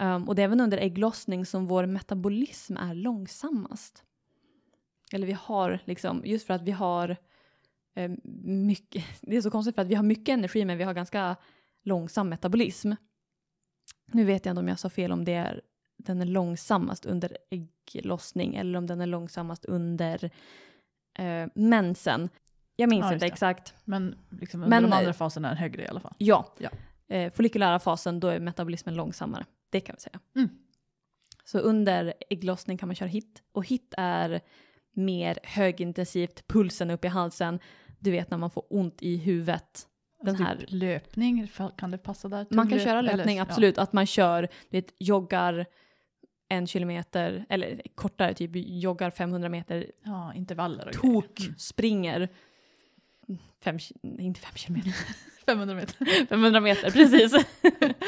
[0.00, 4.04] Ehm, och det är även under ägglossning som vår metabolism är långsammast.
[5.12, 7.16] Eller vi har liksom, just för att vi har
[7.96, 8.10] eh,
[8.44, 11.36] mycket, det är så konstigt för att vi har mycket energi men vi har ganska
[11.82, 12.92] långsam metabolism.
[14.12, 15.60] Nu vet jag inte om jag sa fel om det är
[16.06, 20.30] den är långsammast under ägglossning eller om den är långsammast under
[21.18, 22.28] eh, mensen.
[22.76, 23.74] Jag minns Ja, inte exakt.
[23.84, 26.14] Men liksom under Men, de andra faserna är den högre i alla fall.
[26.18, 26.52] Ja.
[26.58, 26.70] Ja.
[27.16, 29.44] Eh, follikulära fasen, då är metabolismen långsammare.
[29.70, 30.20] Det kan vi säga.
[30.36, 30.48] Mm.
[31.44, 33.42] Så under ägglossning kan man köra hit.
[33.52, 34.40] Och hit är
[34.92, 37.58] mer högintensivt, pulsen upp i halsen.
[37.98, 39.86] Du vet när man får ont i huvudet.
[40.22, 40.56] Den Alltså här.
[40.56, 42.46] Typ löpning, kan det passa där?
[42.50, 43.78] Man kan Tung köra löp- löpning, eller- absolut.
[43.78, 45.66] Att man kör, du vet, joggar
[46.50, 51.40] en kilometer, eller kortare, typ joggar 500 meter, Ja, intervaller och tok.
[51.40, 51.54] Mm.
[51.58, 52.28] springer.
[53.64, 54.94] Fem, inte fem kilometer.
[55.46, 56.26] 500 meter.
[56.26, 57.46] 500 meter, precis.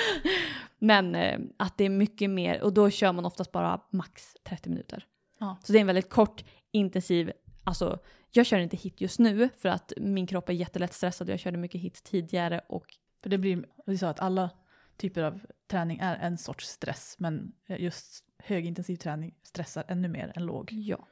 [0.79, 4.69] Men eh, att det är mycket mer, och då kör man oftast bara max 30
[4.69, 5.07] minuter.
[5.39, 5.57] Ja.
[5.65, 7.33] Så det är en väldigt kort, intensiv,
[7.65, 7.99] alltså
[8.31, 11.41] jag kör inte hit just nu för att min kropp är jättelätt stressad och jag
[11.41, 12.87] körde mycket hit tidigare och
[13.23, 14.51] För det blir, vi sa att alla
[14.97, 20.47] typer av träning är en sorts stress, men just högintensiv träning stressar ännu mer än
[20.47, 20.73] låg.
[20.73, 21.09] ja,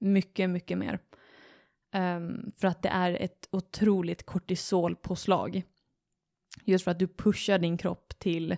[0.00, 0.98] mycket, mycket mer.
[1.92, 5.62] Ehm, för att det är ett otroligt kortisolpåslag.
[6.64, 8.56] Just för att du pushar din kropp till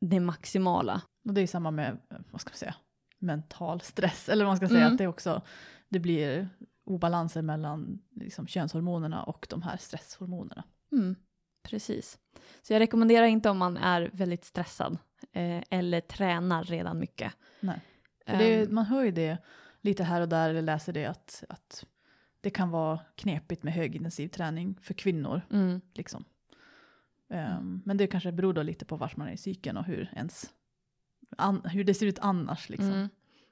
[0.00, 1.02] det maximala.
[1.24, 1.98] Och det är samma med,
[2.30, 2.74] vad ska man säga,
[3.18, 4.92] mental stress, eller vad man ska säga, Mm.
[4.92, 5.42] att det också,
[5.88, 6.48] det blir
[6.84, 10.64] obalanser mellan liksom, könshormonerna och de här stresshormonerna.
[10.92, 11.16] Mm,
[11.62, 12.18] precis.
[12.62, 14.98] Så jag rekommenderar inte om man är väldigt stressad
[15.32, 17.32] eh, eller tränar redan mycket.
[17.60, 17.80] Nej.
[18.26, 19.38] Det, Ehm, man hör ju det
[19.80, 21.86] lite här och där, eller läser det, att, att
[22.40, 25.42] det kan vara knepigt med högintensiv träning för kvinnor.
[25.50, 26.24] mm, Liksom.
[27.30, 30.12] Ehm, men det kanske beror då lite på var man är i cykeln och hur,
[30.16, 30.50] ens,
[31.36, 32.68] an, hur det ser ut annars.
[32.68, 32.92] Liksom.
[32.92, 33.08] mm.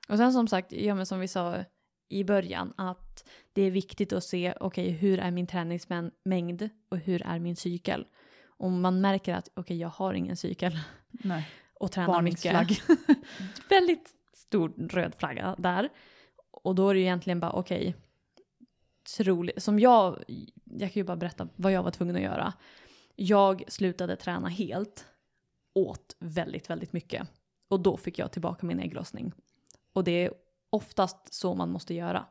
[0.08, 1.64] Och sen som sagt, ja, men som vi sa
[2.08, 7.22] i början, att det är viktigt att se, okej, hur är min träningsmängd och hur
[7.22, 8.06] är min cykel?
[8.46, 10.78] Om man märker att, okej, jag har ingen cykel
[11.10, 11.48] Nej.
[11.80, 12.52] Och tränar mycket.
[13.70, 15.88] Väldigt stor röd flagga där.
[16.50, 17.94] Och då är det ju egentligen bara okej,
[19.16, 20.24] troligt, som jag,
[20.64, 22.52] jag kan ju bara berätta vad jag var tvungen att göra.
[23.16, 25.04] Jag slutade träna helt,
[25.74, 27.28] åt väldigt, väldigt mycket.
[27.68, 29.32] Och då fick jag tillbaka min ägglossning.
[29.92, 30.32] Och det är
[30.70, 32.26] oftast så man måste göra.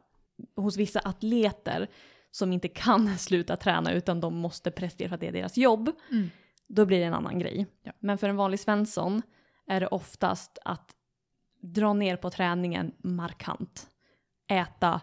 [0.56, 1.88] Hos vissa atleter
[2.32, 5.92] som inte kan sluta träna utan de måste prestera för att det är deras jobb,
[6.12, 6.30] Mm.
[6.68, 7.68] då blir det en annan grej.
[7.84, 7.92] Ja.
[8.00, 9.22] Men för en vanlig svensson
[9.68, 10.96] är det oftast att
[11.62, 13.88] dra ner på träningen markant.
[14.48, 15.02] Äta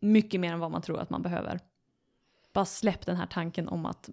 [0.00, 1.60] mycket mer än vad man tror att man behöver.
[2.52, 4.10] Bara släpp den här tanken om att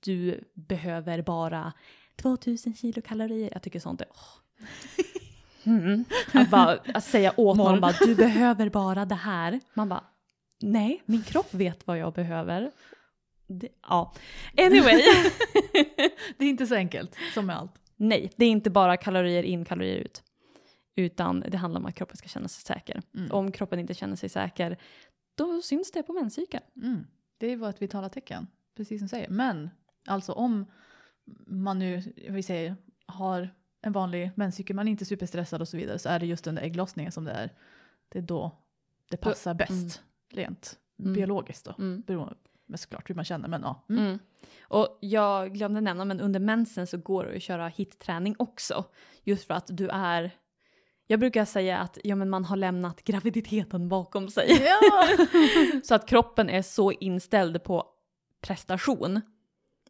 [0.00, 1.72] du behöver bara
[2.16, 3.50] 2000 kilokalorier.
[3.52, 4.06] Jag tycker sånt är...
[4.10, 4.66] åh.
[5.64, 6.04] Mm.
[6.32, 9.60] Att bara att säga åt någon bara du behöver bara det här.
[9.74, 10.04] Man bara
[10.60, 12.70] nej, min kropp vet vad jag behöver.
[13.46, 14.14] Det, ja,
[14.58, 15.02] anyway.
[16.38, 17.74] Det är inte så enkelt som med allt.
[17.98, 20.22] Nej, det är inte bara kalorier in, kalorier ut.
[20.94, 23.02] Utan det handlar om att kroppen ska känna sig säker.
[23.14, 23.32] Mm.
[23.32, 24.76] Om kroppen inte känner sig säker,
[25.34, 26.64] då syns det på menscykeln.
[26.76, 27.06] Mm.
[27.38, 29.28] Det är vårt vitala tecken, precis som du säger.
[29.28, 29.70] Men
[30.06, 30.66] alltså om
[31.46, 33.50] man nu, vi säger, har
[33.82, 36.62] en vanlig menscykel, man är inte superstressad och så vidare, så är det just under
[36.62, 37.52] ägglossningen som det är,
[38.08, 38.58] det är då
[39.10, 41.12] det passar bäst, rent Mm.
[41.12, 41.74] biologiskt då.
[41.78, 42.02] Mm.
[42.06, 42.34] Beroende
[42.68, 43.84] men såklart hur man känner, men ja.
[43.90, 44.04] Mm.
[44.04, 44.18] Mm.
[44.62, 48.84] Och jag glömde nämna, men under mensen så går det att köra hit-träning också.
[49.24, 50.30] Just för att du är,
[51.06, 54.62] Jag brukar säga att ja, men man har lämnat graviditeten bakom sig.
[54.62, 55.08] Ja!
[55.84, 57.86] Så att kroppen är så inställd på
[58.40, 59.20] prestation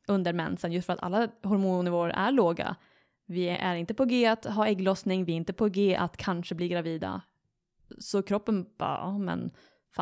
[0.09, 2.77] under mensen just för att alla hormonnivåer är låga.
[3.27, 6.55] Vi är inte på G att ha ägglossning, vi är inte på G att kanske
[6.55, 7.21] bli gravida.
[7.99, 9.51] Så kroppen bara, ja men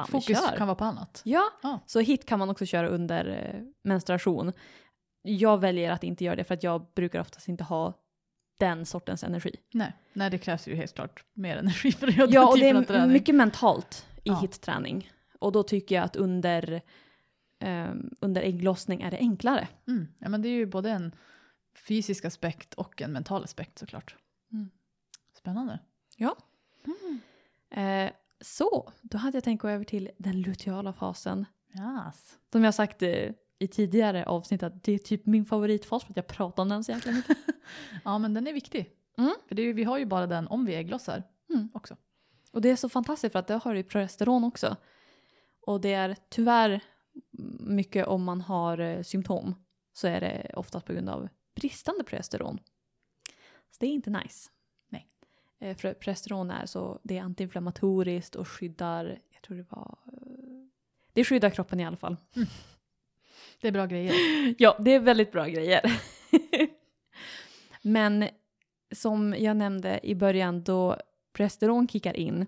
[0.04, 0.56] fan Fokus vi kör.
[0.56, 1.22] kan vara på annat.
[1.24, 1.80] Ja, Ja.
[1.86, 4.52] så hit kan man också köra under eh, menstruation.
[5.22, 7.92] Jag väljer att inte göra det för att jag brukar oftast inte ha
[8.58, 9.56] den sortens energi.
[9.74, 9.92] Nej.
[10.12, 12.82] Nej, det krävs ju helt klart mer energi för att göra Ja, och det är
[12.84, 13.12] träning.
[13.12, 14.38] mycket mentalt i Ja.
[14.40, 15.10] hitträning.
[15.38, 16.82] Och då tycker jag att under,
[17.60, 19.68] ehm, under ägglossning är det enklare.
[19.88, 20.08] Mm.
[20.18, 21.14] Ja, men det är ju både en
[21.88, 24.16] fysisk aspekt och en mental aspekt såklart.
[24.52, 24.70] Mm.
[25.38, 25.78] Spännande.
[27.70, 31.44] Eh, så, då hade jag tänkt gå över till den luteala fasen.
[31.74, 32.38] Yes.
[32.52, 36.16] Som jag sagt eh, i tidigare avsnitt att det är typ min favoritfas för att
[36.16, 37.36] jag pratar om den så jäkla mycket.
[38.04, 38.90] Ja, men den är viktig.
[39.18, 39.34] Mm.
[39.48, 41.68] För är, vi har ju bara den om vi ägglossar Mm.
[41.74, 41.96] också.
[42.52, 44.76] Och det är så fantastiskt för att det har ju progesteron också.
[45.60, 46.80] Och det är tyvärr
[47.60, 49.54] mycket om man har eh, symptom
[49.92, 52.58] så är det oftast på grund av bristande progesteron.
[53.70, 54.50] Så det är inte nice.
[55.60, 60.18] Eh, För progesteron är så, det är antiinflammatoriskt och skyddar, jag tror det var, eh,
[61.12, 62.16] det skyddar kroppen i alla fall.
[63.60, 64.14] Det är bra grejer.
[64.58, 66.00] Ja, det är väldigt bra grejer.
[67.82, 68.28] Men
[68.94, 70.96] som jag nämnde i början, då
[71.32, 72.46] progesteron kickar in,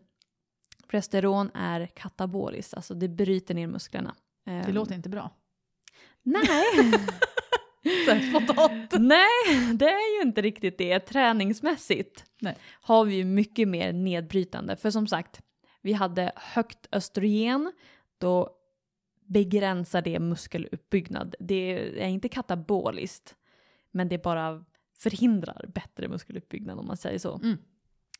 [0.88, 4.14] progesteron är kataboliskt, alltså det bryter ner musklerna.
[4.44, 5.30] Det Ehm, låter inte bra.
[6.22, 6.64] Nej!
[8.30, 8.92] Spontant.
[8.98, 11.00] Nej, det är ju inte riktigt det.
[11.00, 12.56] Träningsmässigt Nej.
[12.70, 14.76] har vi ju mycket mer nedbrytande.
[14.76, 15.40] För som sagt,
[15.82, 17.72] vi hade högt östrogen,
[18.18, 18.50] då
[19.26, 21.34] begränsar det muskeluppbyggnad.
[21.38, 23.34] Det är inte kataboliskt,
[23.90, 24.64] men det bara
[24.98, 27.34] förhindrar bättre muskeluppbyggnad om man säger så.
[27.34, 27.58] Mm.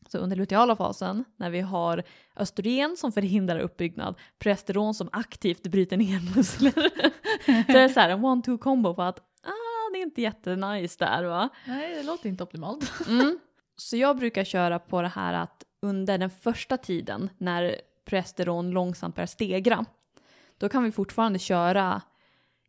[0.09, 2.03] Så under luteala fasen, när vi har
[2.37, 6.73] östrogen som förhindrar uppbyggnad, progesteron som aktivt bryter ner muskler,
[7.73, 9.21] så är det så här en one-two combo på att
[9.93, 11.49] det är inte jättenice där va.
[11.67, 12.93] Nej, det låter inte optimalt.
[13.09, 13.39] Mm.
[13.77, 19.15] Så jag brukar köra på det här att under den första tiden när progesteron långsamt
[19.15, 19.85] börjar stegra,
[20.59, 22.03] då kan vi fortfarande köra,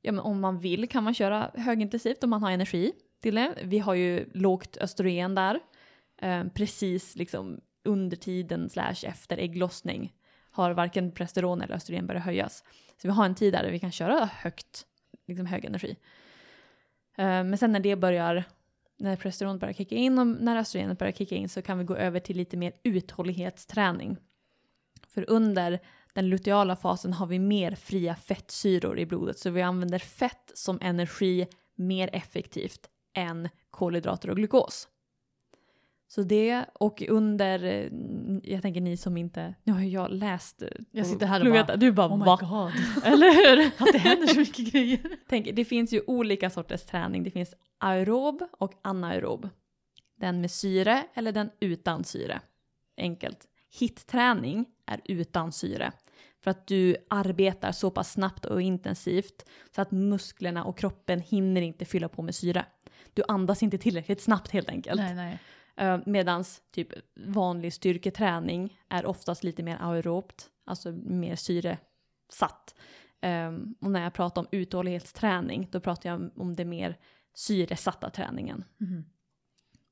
[0.01, 3.53] ja men om man vill kan man köra högintensivt om man har energi till det.
[3.63, 5.59] Vi har ju lågt östrogen där,
[6.21, 10.13] eh, precis liksom under tiden slash efter ägglossning
[10.51, 12.63] har varken progesteron eller östrogen börjat höjas.
[13.01, 14.85] Så vi har en tid där vi kan köra högt,
[15.27, 15.95] liksom hög energi.
[17.19, 18.43] Eh, men sen när det börjar
[18.97, 21.95] när progesteron börjar kicka in och när östrogenet börjar kicka in så kan vi gå
[21.95, 24.17] över till lite mer uthållighetsträning.
[25.07, 25.79] För under
[26.13, 30.79] den luteala fasen har vi mer fria fettsyror i blodet så vi använder fett som
[30.81, 34.87] energi mer effektivt än kolhydrater och glukos.
[36.11, 37.89] Så det och under, eh,
[38.43, 41.67] jag tänker ni som inte, nu har ju jag läst Jag sitter här och pluggat,
[41.67, 42.37] bara, du bara Oh my va?
[42.41, 43.03] god.
[43.13, 43.67] Eller hur?
[43.77, 44.99] Att det händer så mycket grejer.
[45.29, 47.23] Tänk, det finns ju olika sorters träning.
[47.23, 49.49] Det finns aerob och anaerob.
[50.19, 52.41] Den med syre eller den utan syre.
[52.97, 53.47] Enkelt.
[53.79, 55.91] Hitträning är utan syre.
[56.43, 59.45] För att du arbetar så pass snabbt och intensivt
[59.75, 62.65] så att musklerna och kroppen hinner inte fylla på med syre.
[63.13, 65.01] Du andas inte tillräckligt snabbt helt enkelt.
[65.01, 65.39] Nej, nej.
[65.81, 72.75] Uh, medans typ vanlig styrketräning är oftast lite mer aerobt, alltså mer syresatt.
[73.21, 76.97] Um, och när jag pratar om uthållighetsträning, då pratar jag om det mer
[77.33, 78.63] syresatta träningen.
[78.77, 79.05] Mhm.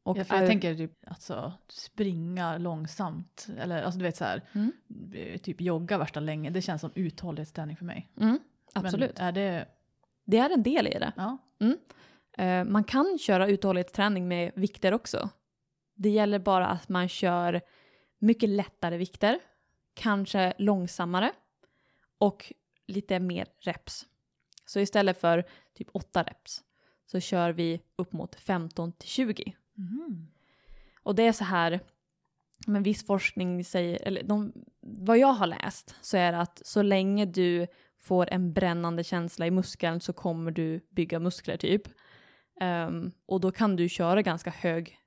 [0.04, 3.47] Och ja, för jag aer- tänker typ alltså, springa långsamt.
[3.60, 4.71] Eller alltså du vet så här, Mm.
[5.13, 6.50] eh, typ jogga värsta länge.
[6.50, 8.10] Det känns som uthållighetsträning för mig.
[8.19, 8.39] Mm,
[8.73, 9.17] absolut.
[9.17, 9.65] Men är det,
[10.26, 11.12] Det är en del i det.
[11.15, 11.38] ja.
[12.38, 15.30] Eh, man kan köra uthållighetsträning med vikter också.
[15.98, 17.62] Det gäller bara att man kör
[18.20, 19.40] mycket lättare vikter,
[19.94, 21.32] kanske långsammare
[22.18, 22.54] och
[22.88, 24.06] lite mer reps.
[24.66, 26.64] Så istället för typ 8 reps
[27.06, 29.56] så kör vi upp mot 15 till 20.
[29.74, 30.28] Mhm.
[31.04, 31.80] Och det är så här,
[32.68, 36.82] men viss forskning säger, eller de, vad jag har läst så är det att så
[36.82, 41.82] länge du får en brännande känsla i muskeln så kommer du bygga muskler typ.
[42.62, 45.00] Ehm, och då kan du köra ganska hög,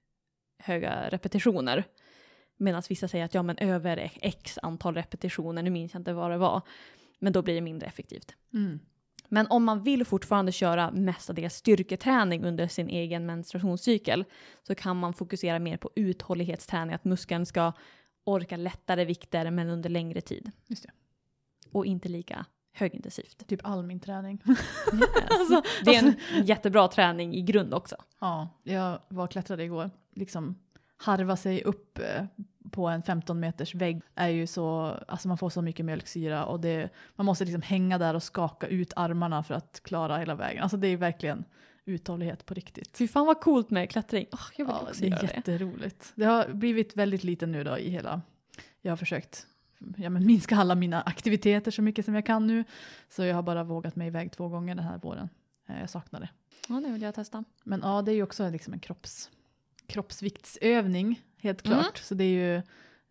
[0.61, 1.85] höga repetitioner.
[2.57, 6.31] Medan vissa säger att ja men över x antal repetitioner, nu minns jag inte vad
[6.31, 6.63] det var.
[7.19, 8.35] Men då blir det mindre effektivt.
[8.55, 8.81] Mm.
[9.29, 14.25] Men om man vill fortfarande köra mestadels styrketräning under sin egen menstruationscykel
[14.63, 17.73] så kan man fokusera mer på uthållighetsträning, att muskeln ska
[18.25, 20.51] orka lättare vikter men under längre tid.
[20.67, 20.91] Just det.
[21.73, 23.47] Och inte lika högintensivt.
[23.49, 24.43] Typ all min träning.
[25.31, 26.15] Alltså, det är en
[26.47, 27.97] jättebra träning i grund också.
[28.21, 29.91] Ja, jag var och klättrade igår.
[30.15, 30.59] Liksom
[30.97, 32.25] harva sig upp eh,
[32.71, 36.61] på en 15 meters vägg är ju så, alltså man får så mycket mjölksyra och
[36.61, 40.63] det, man måste liksom hänga där och skaka ut armarna för att klara hela vägen.
[40.63, 41.45] Alltså det är verkligen
[41.85, 42.97] uthållighet på riktigt.
[42.97, 44.27] Fy fan vad coolt med klättring.
[44.33, 45.35] Oh, jag vill Ja, också det är göra det.
[45.37, 46.13] jätteroligt.
[46.15, 48.23] Det har blivit väldigt lite nu då i hela,
[48.83, 49.47] jag har försökt
[49.97, 52.65] ja, men minska alla mina aktiviteter så mycket som jag kan nu.
[53.09, 55.29] Så jag har bara vågat mig iväg två gånger den här våren.
[55.69, 56.29] Eh, Jag saknar det.
[56.69, 57.45] Ja, det vill jag testa.
[57.65, 59.31] Men ja, det är ju också liksom en kropps,
[59.91, 61.79] kroppsviktsövning, helt Mm.
[61.79, 61.99] klart.
[61.99, 62.55] Så det är ju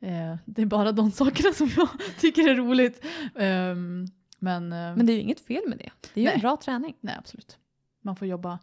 [0.09, 3.05] eh, det är bara de sakerna som jag tycker är roligt.
[3.35, 4.05] Ehm,
[4.39, 5.91] men eh, Men det är ju inget fel med det.
[6.13, 6.41] Det är ju en Nej.
[6.41, 6.95] bra träning.
[7.01, 7.57] nej, absolut.
[8.01, 8.59] Man får jobba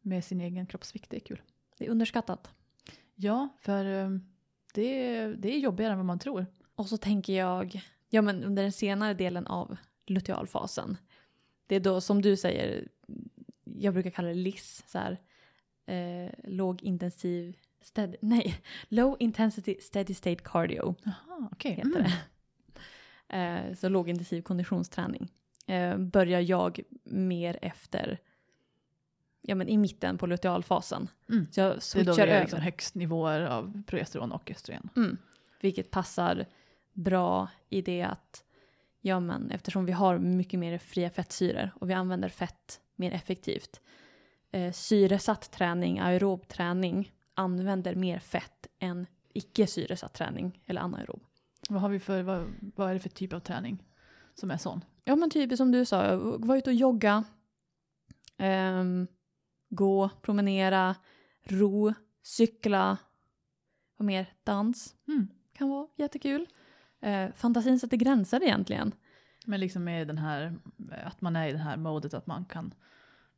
[0.00, 1.40] med sin egen kroppsvikt, det är kul.
[1.78, 2.50] Det är underskattat.
[3.14, 4.10] Ja, för eh,
[4.74, 6.46] det, det är jobbigare än vad man tror.
[6.74, 10.96] Och så tänker jag, ja men under den senare delen av lutealfasen,
[11.66, 12.88] det är då som du säger,
[13.64, 15.20] jag brukar kalla det LIS, så här,
[15.86, 20.94] eh, låg intensiv, steady, nej, low intensity steady state cardio
[21.52, 21.72] okej.
[21.72, 22.02] heter Mm.
[22.02, 22.12] det.
[23.36, 25.28] Eh, så låg intensiv konditionsträning.
[25.66, 28.18] Eh, börjar jag mer efter,
[29.40, 31.08] ja men i mitten på lutealfasen.
[31.28, 31.46] Mm.
[31.50, 32.40] Så jag Det är då switchar vi har över.
[32.40, 34.88] liksom högst nivåer av progesteron och östrogen.
[34.96, 35.18] Mm.
[35.60, 36.46] Vilket passar
[36.92, 38.44] bra i det att
[39.00, 43.80] ja, men, eftersom vi har mycket mer fria fettsyror och vi använder fett mer effektivt.
[44.54, 51.22] Eh, syresatt träning, aerob träning, använder mer fett än icke syresatt träning eller anaerob.
[51.68, 52.46] Vad, har vi för, vad,
[52.76, 53.84] vad är det för typ av träning
[54.34, 54.84] som är sån?
[55.04, 57.24] Ja men typ som du sa, vara ute och jogga,
[58.38, 59.06] ehm,
[59.68, 60.96] gå, promenera,
[61.44, 62.96] ro, cykla,
[63.96, 65.28] vad mer, dans Mm.
[65.52, 66.46] kan vara jättekul.
[67.00, 68.94] Eh, fantasin sätter gränser egentligen.
[69.46, 70.58] Men liksom med den här,
[71.04, 72.74] att man är i det här modet att man kan,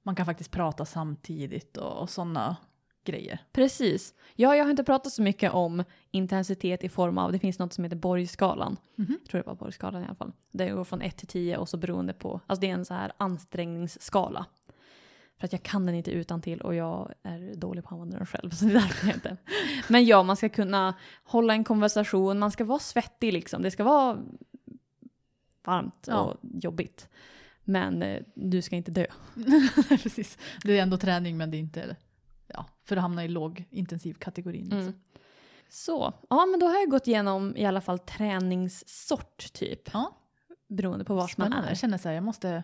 [0.07, 2.57] man kan faktiskt prata samtidigt och, och sådana
[3.05, 3.39] grejer.
[3.53, 4.15] Precis.
[4.35, 7.73] Ja, jag har inte pratat så mycket om intensitet i form av, det finns något
[7.73, 8.77] som heter Borgskalan.
[8.97, 9.19] Mhm.
[9.23, 10.33] Jag tror det var Borgskalan i alla fall.
[10.51, 12.95] Det går från 1 till 10 och så beroende på, alltså det är en så
[12.95, 14.47] här ansträngningsskala.
[15.39, 18.17] För att jag kan den inte utan till och jag är dålig på att använda
[18.17, 18.51] den själv.
[18.55, 19.37] Så det är därför jag inte.
[19.89, 20.95] Men ja, man ska kunna
[21.25, 23.63] hålla en konversation, man ska vara svettig liksom.
[23.63, 24.19] Det ska vara
[25.65, 26.21] varmt Ja.
[26.21, 27.09] och jobbigt.
[27.65, 29.07] Men eh, du ska inte dö.
[29.89, 30.39] Precis.
[30.65, 31.97] Det är ändå träning men det är inte,
[32.47, 34.63] ja, för att hamna i lågintensiv kategorin.
[34.63, 34.81] Liksom.
[34.81, 34.95] Mm.
[35.69, 39.91] Så, ja men då har jag gått igenom i alla fall träningssort typ.
[39.93, 40.15] Ja.
[40.69, 41.69] Beroende på vart man är.
[41.69, 42.63] Jag känner så här, jag måste,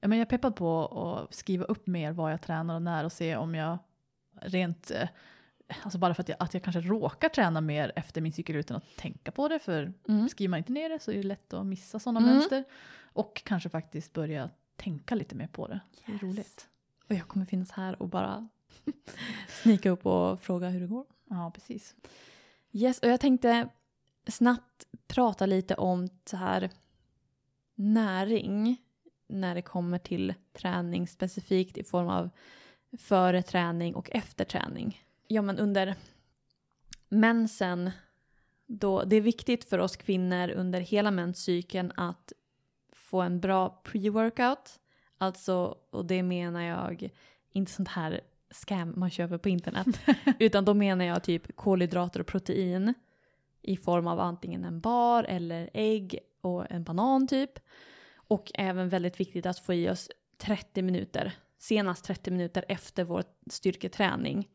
[0.00, 3.04] ja, men jag är peppad på att skriva upp mer vad jag tränar och när
[3.04, 3.78] och se om jag
[4.40, 5.08] rent, eh,
[5.82, 8.76] alltså bara för att jag, att jag kanske råkar träna mer efter min cykel utan
[8.76, 10.28] att tänka på det, för Mm.
[10.28, 12.34] skriver man inte ner det så är det lätt att missa sådana Mm.
[12.34, 12.64] mönster.
[13.02, 15.80] Och kanske faktiskt börja tänka lite mer på det.
[16.06, 16.22] Det är Yes.
[16.22, 16.68] roligt.
[17.08, 18.48] Och jag kommer finnas här och bara
[19.48, 21.06] snika upp och fråga hur det går.
[21.30, 21.94] Ja, precis.
[22.72, 23.68] Yes, och jag tänkte
[24.26, 26.70] snabbt prata lite om så här
[27.74, 28.76] näring
[29.28, 32.30] när det kommer till träning specifikt i form av
[32.98, 35.02] före träning och efter träning.
[35.28, 35.94] Ja, men under
[37.08, 37.90] mensen,
[38.66, 42.32] då det är viktigt för oss kvinnor under hela menscykeln att
[42.92, 44.78] få en bra pre-workout.
[45.18, 47.10] Alltså, och det menar jag
[47.52, 48.20] inte sånt här
[48.50, 49.86] scam man köper på internet.
[50.38, 52.94] Utan då menar jag typ kolhydrater och protein
[53.62, 57.50] i form av antingen en bar eller ägg och en banan typ.
[58.14, 63.24] Och även väldigt viktigt att få i oss 30 minuter, senast 30 minuter efter vår
[63.50, 64.48] styrketräning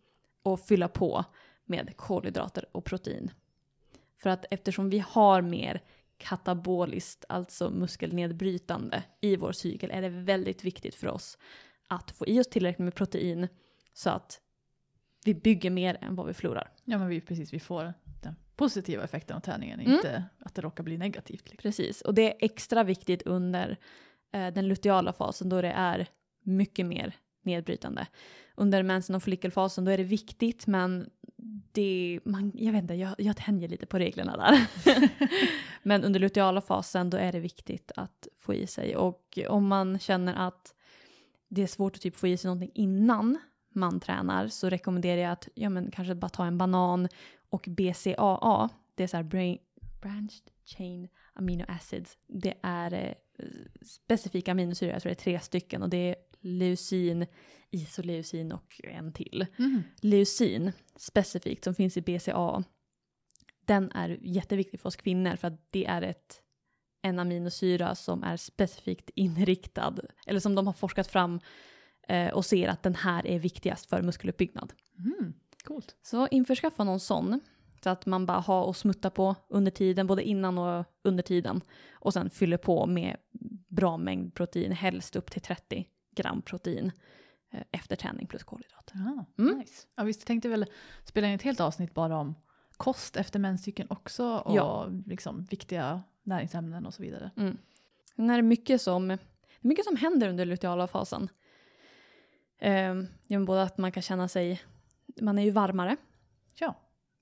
[0.51, 1.25] och fylla på
[1.65, 3.31] med kolhydrater och protein.
[4.21, 5.81] För att eftersom vi har mer
[6.17, 11.37] kataboliskt, alltså muskelnedbrytande i vår cykel är det väldigt viktigt för oss
[11.87, 13.47] att få i oss tillräckligt med protein
[13.93, 14.41] så att
[15.25, 16.71] vi bygger mer än vad vi förlorar.
[16.85, 19.93] Ja, men vi, precis, vi får den positiva effekten av träningen, Mm.
[19.93, 21.49] inte att det råkar bli negativt.
[21.49, 21.57] Liksom.
[21.57, 23.77] Precis, och det är extra viktigt under
[24.31, 26.07] eh, den luteala fasen då det är
[26.43, 28.07] mycket mer nedbrytande.
[28.59, 31.09] Under mensen och follikelfasen då är det viktigt men
[31.71, 34.67] det, man, jag vet inte, jag, jag tänjer lite på reglerna där.
[35.83, 39.99] men under luteala fasen då är det viktigt att få i sig och om man
[39.99, 40.73] känner att
[41.49, 43.37] det är svårt att typ få i sig någonting innan
[43.73, 47.07] man tränar så rekommenderar jag att ja, men kanske bara ta en banan
[47.49, 49.57] och BCAA, det är så här brain,
[50.01, 52.17] branched chain amino acids.
[52.27, 53.45] Det är eh,
[53.81, 57.25] specifika aminosyror, jag tror det är tre stycken och det är leucin,
[57.71, 59.45] isoleucin och en till.
[59.59, 59.81] Mm.
[60.01, 62.63] Leucin specifikt som finns i BCAA,
[63.65, 66.41] den är jätteviktig för oss kvinnor för att det är ett,
[67.01, 69.95] en aminosyra som är specifikt inriktad,
[70.27, 71.39] eller som de har forskat fram
[72.07, 74.73] eh, och ser att den här är viktigast för muskeluppbyggnad.
[74.97, 75.33] Mm.
[75.63, 75.95] Coolt.
[76.01, 77.39] Så införskaffa någon sån.
[77.83, 81.61] Så att man bara har och smutta på under tiden, både innan och under tiden.
[81.91, 83.17] Och sen fyller på med
[83.69, 85.85] bra mängd protein, helst upp till 30
[86.21, 86.91] gram protein
[87.51, 88.93] eh, efter träning plus kolhydrater.
[88.95, 89.57] Ja, Mm.
[89.57, 89.87] nice.
[89.95, 90.65] Ja, visst tänkte väl
[91.03, 92.35] spela in ett helt avsnitt bara om
[92.77, 94.87] kost efter menscykeln också och Ja.
[95.05, 97.31] liksom viktiga näringsämnen och så vidare.
[97.37, 97.57] Mm.
[98.15, 99.13] Sen är det mycket som, det
[99.61, 101.29] är mycket som händer under luteala fasen.
[102.59, 102.95] Eh,
[103.45, 104.61] både att man kan känna sig,
[105.21, 105.97] man är ju varmare.
[106.59, 106.75] Ja,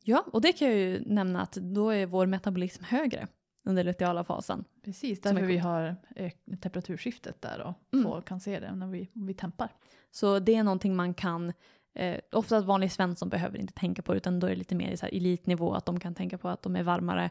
[0.04, 3.28] Ja, och det kan jag ju nämna att då är vår metabolism högre
[3.68, 4.64] under luteala fasen.
[4.86, 5.22] precis.
[5.22, 8.04] Därför vi har eh, temperaturskiftet där och Mm.
[8.06, 9.70] får, kan se det när vi, vi tempar.
[10.12, 11.54] Så det är någonting man kan,
[11.96, 14.92] eh, ofta att vanlig svensson behöver inte tänka på utan då är det lite mer
[14.92, 17.30] i så här elitnivå att de kan tänka på att de är varmare.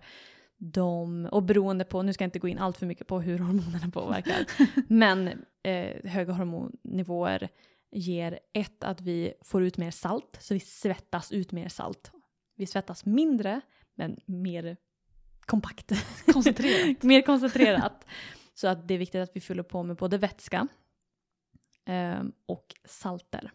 [0.59, 3.39] De, och beroende på, nu ska jag inte gå in allt för mycket på hur
[3.47, 4.47] hormonerna påverkar,
[4.93, 5.29] men
[5.63, 7.49] eh, höga hormonnivåer
[7.91, 12.13] ger ett att vi får ut mer salt, så vi svettas ut mer salt.
[12.57, 13.61] Vi svettas mindre,
[13.95, 14.77] men mer
[15.47, 15.93] kompakt.
[16.33, 17.03] Koncentrerat.
[17.03, 18.07] mer koncentrerat.
[18.55, 20.69] Så att det är viktigt att vi fyller på med både vätska
[21.85, 23.51] ehm, och salter.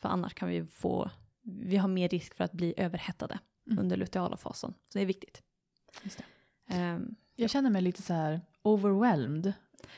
[0.00, 1.10] För annars kan vi få,
[1.42, 3.78] vi har mer risk för att bli överhettade Mm.
[3.78, 4.74] under luteala fasen.
[4.88, 5.42] Så det är viktigt.
[6.02, 6.22] Det.
[6.74, 9.46] Ehm, Jag känner mig lite så här overwhelmed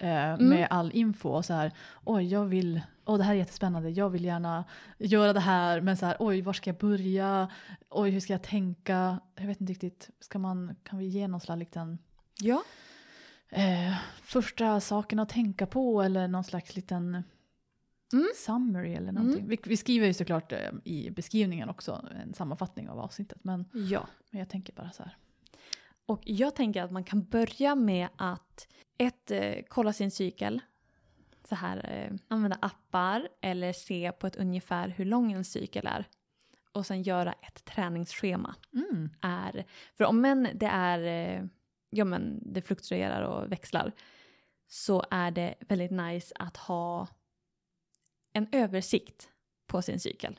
[0.00, 0.48] eh, Mm.
[0.48, 1.28] med all info.
[1.28, 1.72] Och så här,
[2.04, 4.64] oj, jag vill, åh, det här är jättespännande, jag vill gärna
[4.98, 7.50] göra det här, men så här, oj, var ska jag börja?
[7.90, 9.20] Oj, hur ska jag tänka?
[9.34, 11.98] Jag vet inte riktigt, ska man, kan vi ge någon slags liten
[12.40, 12.62] ja.
[13.50, 17.24] eh, första saken att tänka på eller någon slags liten
[18.12, 18.26] Mm.
[18.36, 19.48] summary eller någonting.
[19.48, 24.06] Vi, vi skriver ju såklart eh, i beskrivningen också en sammanfattning av avsnittet, men, ja.
[24.30, 25.16] men jag tänker bara så här.
[26.06, 30.60] Och jag tänker att man kan börja med att ett, eh, kolla sin cykel.
[31.48, 36.08] Så här, eh, använda appar eller se på ett ungefär hur lång en cykel är.
[36.72, 38.54] Och sen göra ett träningsschema.
[38.72, 39.10] Mm.
[39.22, 39.64] är,
[39.96, 41.44] för om än det är, eh,
[41.90, 43.92] ja men det fluktuerar och växlar,
[44.66, 47.08] så är det väldigt nice att ha
[48.32, 49.28] en översikt
[49.66, 50.38] på sin cykel.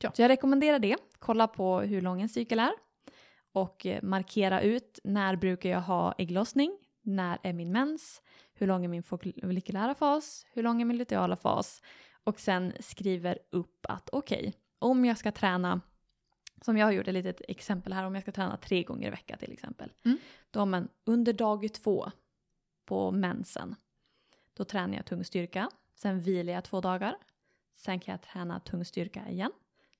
[0.00, 0.12] Ja.
[0.14, 2.72] Så jag rekommenderar det, kolla på hur lång en cykel är
[3.52, 8.22] och eh, markera ut när brukar jag ha ägglossning, när är min mens,
[8.62, 11.82] hur lång är min follikulära fas, hur lång är min luteala fas
[12.24, 15.80] och sen skriver upp att okej, om jag ska träna
[16.60, 19.10] som jag har gjort ett litet exempel här, om jag ska träna tre gånger i
[19.10, 19.92] veckan till exempel.
[20.04, 20.18] Mm.
[20.50, 22.10] Då har man under dag två
[22.84, 23.74] på mensen,
[24.54, 27.16] då tränar jag tung styrka, sen vilar jag två dagar,
[27.74, 29.52] sen kan jag träna tung styrka igen,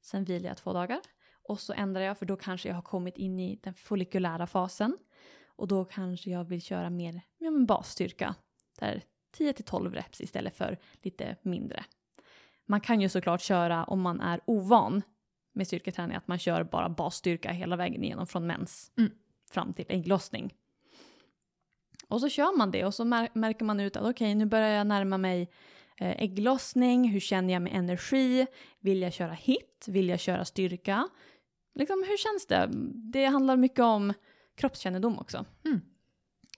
[0.02, 1.00] sen vilar jag två dagar
[1.42, 4.98] och så ändrar jag för då kanske jag har kommit in i den follikulära fasen
[5.46, 8.34] och då kanske jag vill köra mer ja, basstyrka,
[8.78, 9.02] där
[9.38, 11.84] 10-12 reps istället för lite mindre.
[12.66, 15.02] Man kan ju såklart köra om man är ovan
[15.54, 19.12] med styrketräning att man kör bara basstyrka hela vägen igenom från mens Mm.
[19.50, 20.54] fram till ägglossning.
[22.08, 24.68] Och så kör man det och så mär- märker man ut att okej nu börjar
[24.68, 25.42] jag närma mig
[25.96, 28.46] eh, ägglossning, hur känner jag med energi,
[28.80, 31.08] vill jag köra hit, vill jag köra styrka?
[31.74, 32.68] Liksom hur känns det?
[33.12, 34.12] Det handlar mycket om
[34.54, 35.44] kroppskännedom också.
[35.64, 35.80] Mm.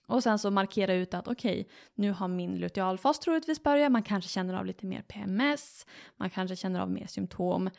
[0.05, 4.29] Och sen så markera ut att okej, nu har min lutealfas troligtvis börjat, man kanske
[4.29, 5.85] känner av lite mer PMS,
[6.15, 7.69] man kanske känner av mer symptom.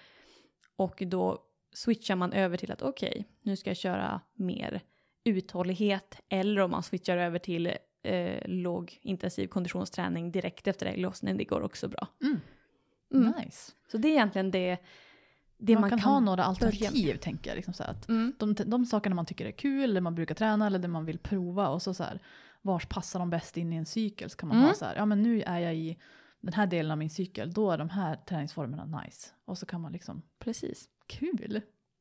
[0.76, 1.38] Och då
[1.72, 4.80] switchar man över till att okej, nu ska jag köra mer
[5.24, 6.20] uthållighet.
[6.28, 7.72] Eller om man switchar över till
[8.02, 12.08] eh, låg intensiv konditionsträning direkt efter ägglossning, det går också bra.
[12.22, 12.40] Mm.
[13.14, 13.32] Mm.
[13.44, 13.72] Nice.
[13.90, 14.78] Så det är egentligen det,
[15.58, 17.56] det man, man, kan, ha några alternativ börja tänker jag.
[17.56, 18.32] Liksom så att Mm.
[18.38, 21.18] de, de sakerna man tycker är kul, eller man brukar träna eller det man vill
[21.18, 22.20] prova och så, så här,
[22.62, 24.30] vars passar de bäst in i en cykel?
[24.30, 24.68] Så kan man Mm.
[24.68, 25.96] ha så här, ja men nu är jag i
[26.40, 29.30] den här delen av min cykel, då är de här träningsformerna nice.
[29.44, 30.84] Och så kan man liksom, Precis.
[31.06, 31.60] kul!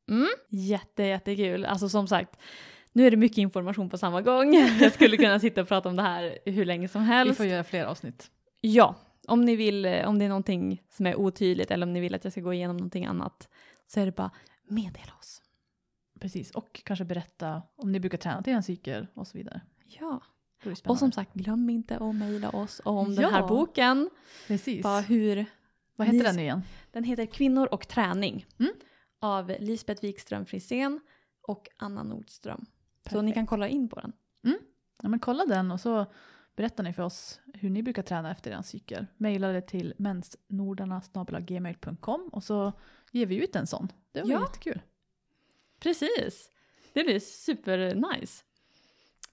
[0.10, 0.28] Mm.
[0.50, 1.66] Jätte, jättekul.
[1.66, 2.40] Alltså som sagt,
[2.94, 4.54] nu är det mycket information på samma gång.
[4.80, 7.38] Jag skulle kunna sitta och prata om det här hur länge som Vi helst.
[7.38, 8.32] får göra fler avsnitt.
[8.62, 8.96] Ja,
[9.28, 12.16] om ni vill, eh, om det är någonting som är otydligt eller om ni vill
[12.16, 13.50] att jag ska gå igenom någonting annat
[13.88, 14.32] så är det bara
[14.68, 15.42] meddela oss.
[16.20, 19.62] Precis, och kanske berätta om ni brukar träna till en cykel och så vidare.
[19.86, 20.22] Ja,
[20.86, 23.30] och som sagt glöm inte att mejla oss om den Ja.
[23.30, 24.10] här boken.
[24.48, 24.84] Precis.
[24.84, 25.46] Bara hur,
[25.96, 26.62] Vad heter ni- den igen?
[26.92, 28.72] den heter Kvinnor och träning Mm.
[29.20, 31.00] av Lisbeth Wikström Frisén
[31.42, 32.66] och Anna Nordström.
[32.66, 33.24] Så Perfekt.
[33.26, 34.12] ni kan kolla in på den.
[35.02, 36.06] Ja, men kolla den och så
[36.56, 39.06] berättar ni för oss hur ni brukar träna efter er cykel.
[39.18, 42.74] Maila det till mensnordarna.gmail.com och så
[43.12, 43.92] ger vi ut en sån.
[44.12, 44.42] Det var Ja.
[44.42, 44.82] jättekul.
[45.80, 46.50] Precis,
[46.94, 48.44] det blir super nice.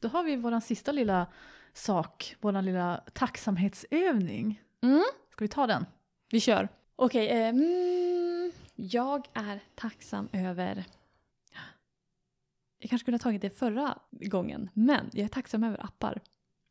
[0.01, 1.27] Då har vi vår sista lilla
[1.73, 4.63] sak, vår lilla tacksamhetsövning.
[4.81, 5.03] Mm.
[5.31, 5.87] Ska vi ta den?
[6.31, 6.69] Vi kör.
[6.97, 10.85] Okej, eh, mm, Jag är tacksam över...
[12.79, 16.21] Jag kanske kunde ha tagit det förra gången, men jag är tacksam över appar.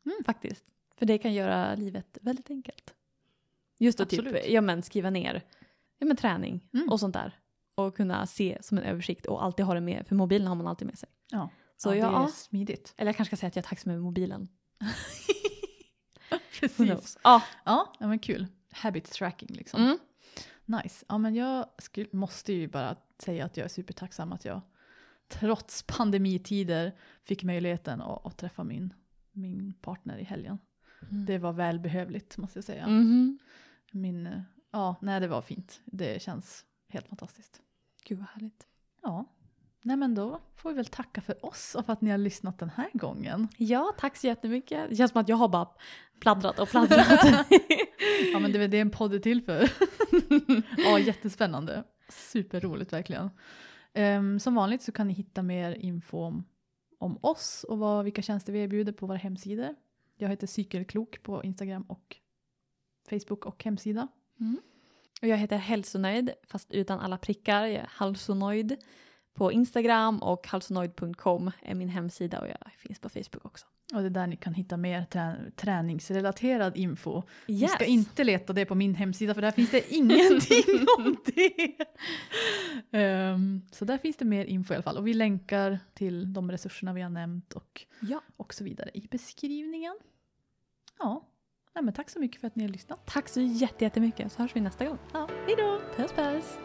[0.04, 0.16] Mm.
[0.26, 0.64] Faktiskt.
[0.96, 2.94] För det kan göra livet väldigt enkelt.
[3.78, 5.42] Just att typ, ja, men skriva ner
[5.98, 6.88] ja, men träning Mm.
[6.88, 7.38] och sånt där.
[7.74, 10.66] Och kunna se som en översikt och alltid ha det med, för mobilen har man
[10.66, 11.08] alltid med sig.
[11.30, 12.94] Ja, Så ja, ja, det är smidigt.
[12.96, 14.48] eller jag kanske ska säga att jag är tacksam över mobilen.
[16.60, 17.18] Precis.
[17.24, 18.46] Ja, ja, men kul.
[18.72, 19.82] Habit tracking liksom.
[19.82, 19.98] Mm.
[20.64, 21.04] Nice.
[21.08, 24.60] Ja, men jag skulle, måste ju bara säga att jag är supertacksam att jag
[25.28, 26.92] trots pandemitider
[27.24, 28.94] fick möjligheten att, att träffa min,
[29.32, 30.58] min partner i helgen.
[31.10, 32.86] Det var välbehövligt måste jag säga.
[32.86, 33.38] Mhm.
[33.92, 34.40] Min, eh,
[34.72, 35.80] ja, nej det var fint.
[35.84, 37.60] Det känns helt fantastiskt.
[38.04, 38.66] Gud vad härligt.
[39.02, 39.24] Ja,
[39.82, 42.58] nej men då får vi väl tacka för oss och för att ni har lyssnat
[42.58, 43.48] den här gången.
[43.56, 44.90] Ja, tack så jättemycket.
[44.90, 45.68] Det känns som att jag har bara
[46.20, 47.26] pladdrat och pladdrat.
[48.32, 49.70] Ja men det är det en podd är till för.
[50.76, 51.84] ja, jättespännande.
[52.08, 53.30] Superroligt verkligen.
[53.94, 56.44] Ehm, som vanligt så kan ni hitta mer info om,
[57.02, 59.74] om oss och vad, vilka tjänster vi erbjuder på våra hemsidor.
[60.16, 62.16] Jag heter Cykelklok på Instagram och
[63.10, 64.08] Facebook och hemsida.
[64.40, 64.60] Mm.
[65.22, 67.66] och jag heter Hälsonöjd, fast utan alla prickar.
[67.66, 68.76] Jag är halsonoid
[69.34, 73.66] på Instagram och halsonoid.com är min hemsida och jag finns på Facebook också.
[73.92, 77.22] Och det är där ni kan hitta mer trä- träningsrelaterad info.
[77.46, 77.72] Ni Yes.
[77.72, 81.76] ska inte leta det på min hemsida för där finns det ingenting om det.
[82.98, 84.96] Ehm, så där finns det mer info i alla fall.
[84.96, 88.20] Och vi länkar till de resurserna vi har nämnt och, Ja.
[88.36, 89.98] och så vidare i beskrivningen.
[90.98, 91.28] Ja,
[91.74, 93.06] Nej, men tack så mycket för att ni har lyssnat.
[93.06, 94.98] Tack så jätte- jättemycket så hörs vi nästa gång.
[95.12, 95.80] Ja, hej då!
[95.96, 96.58] Puss puss!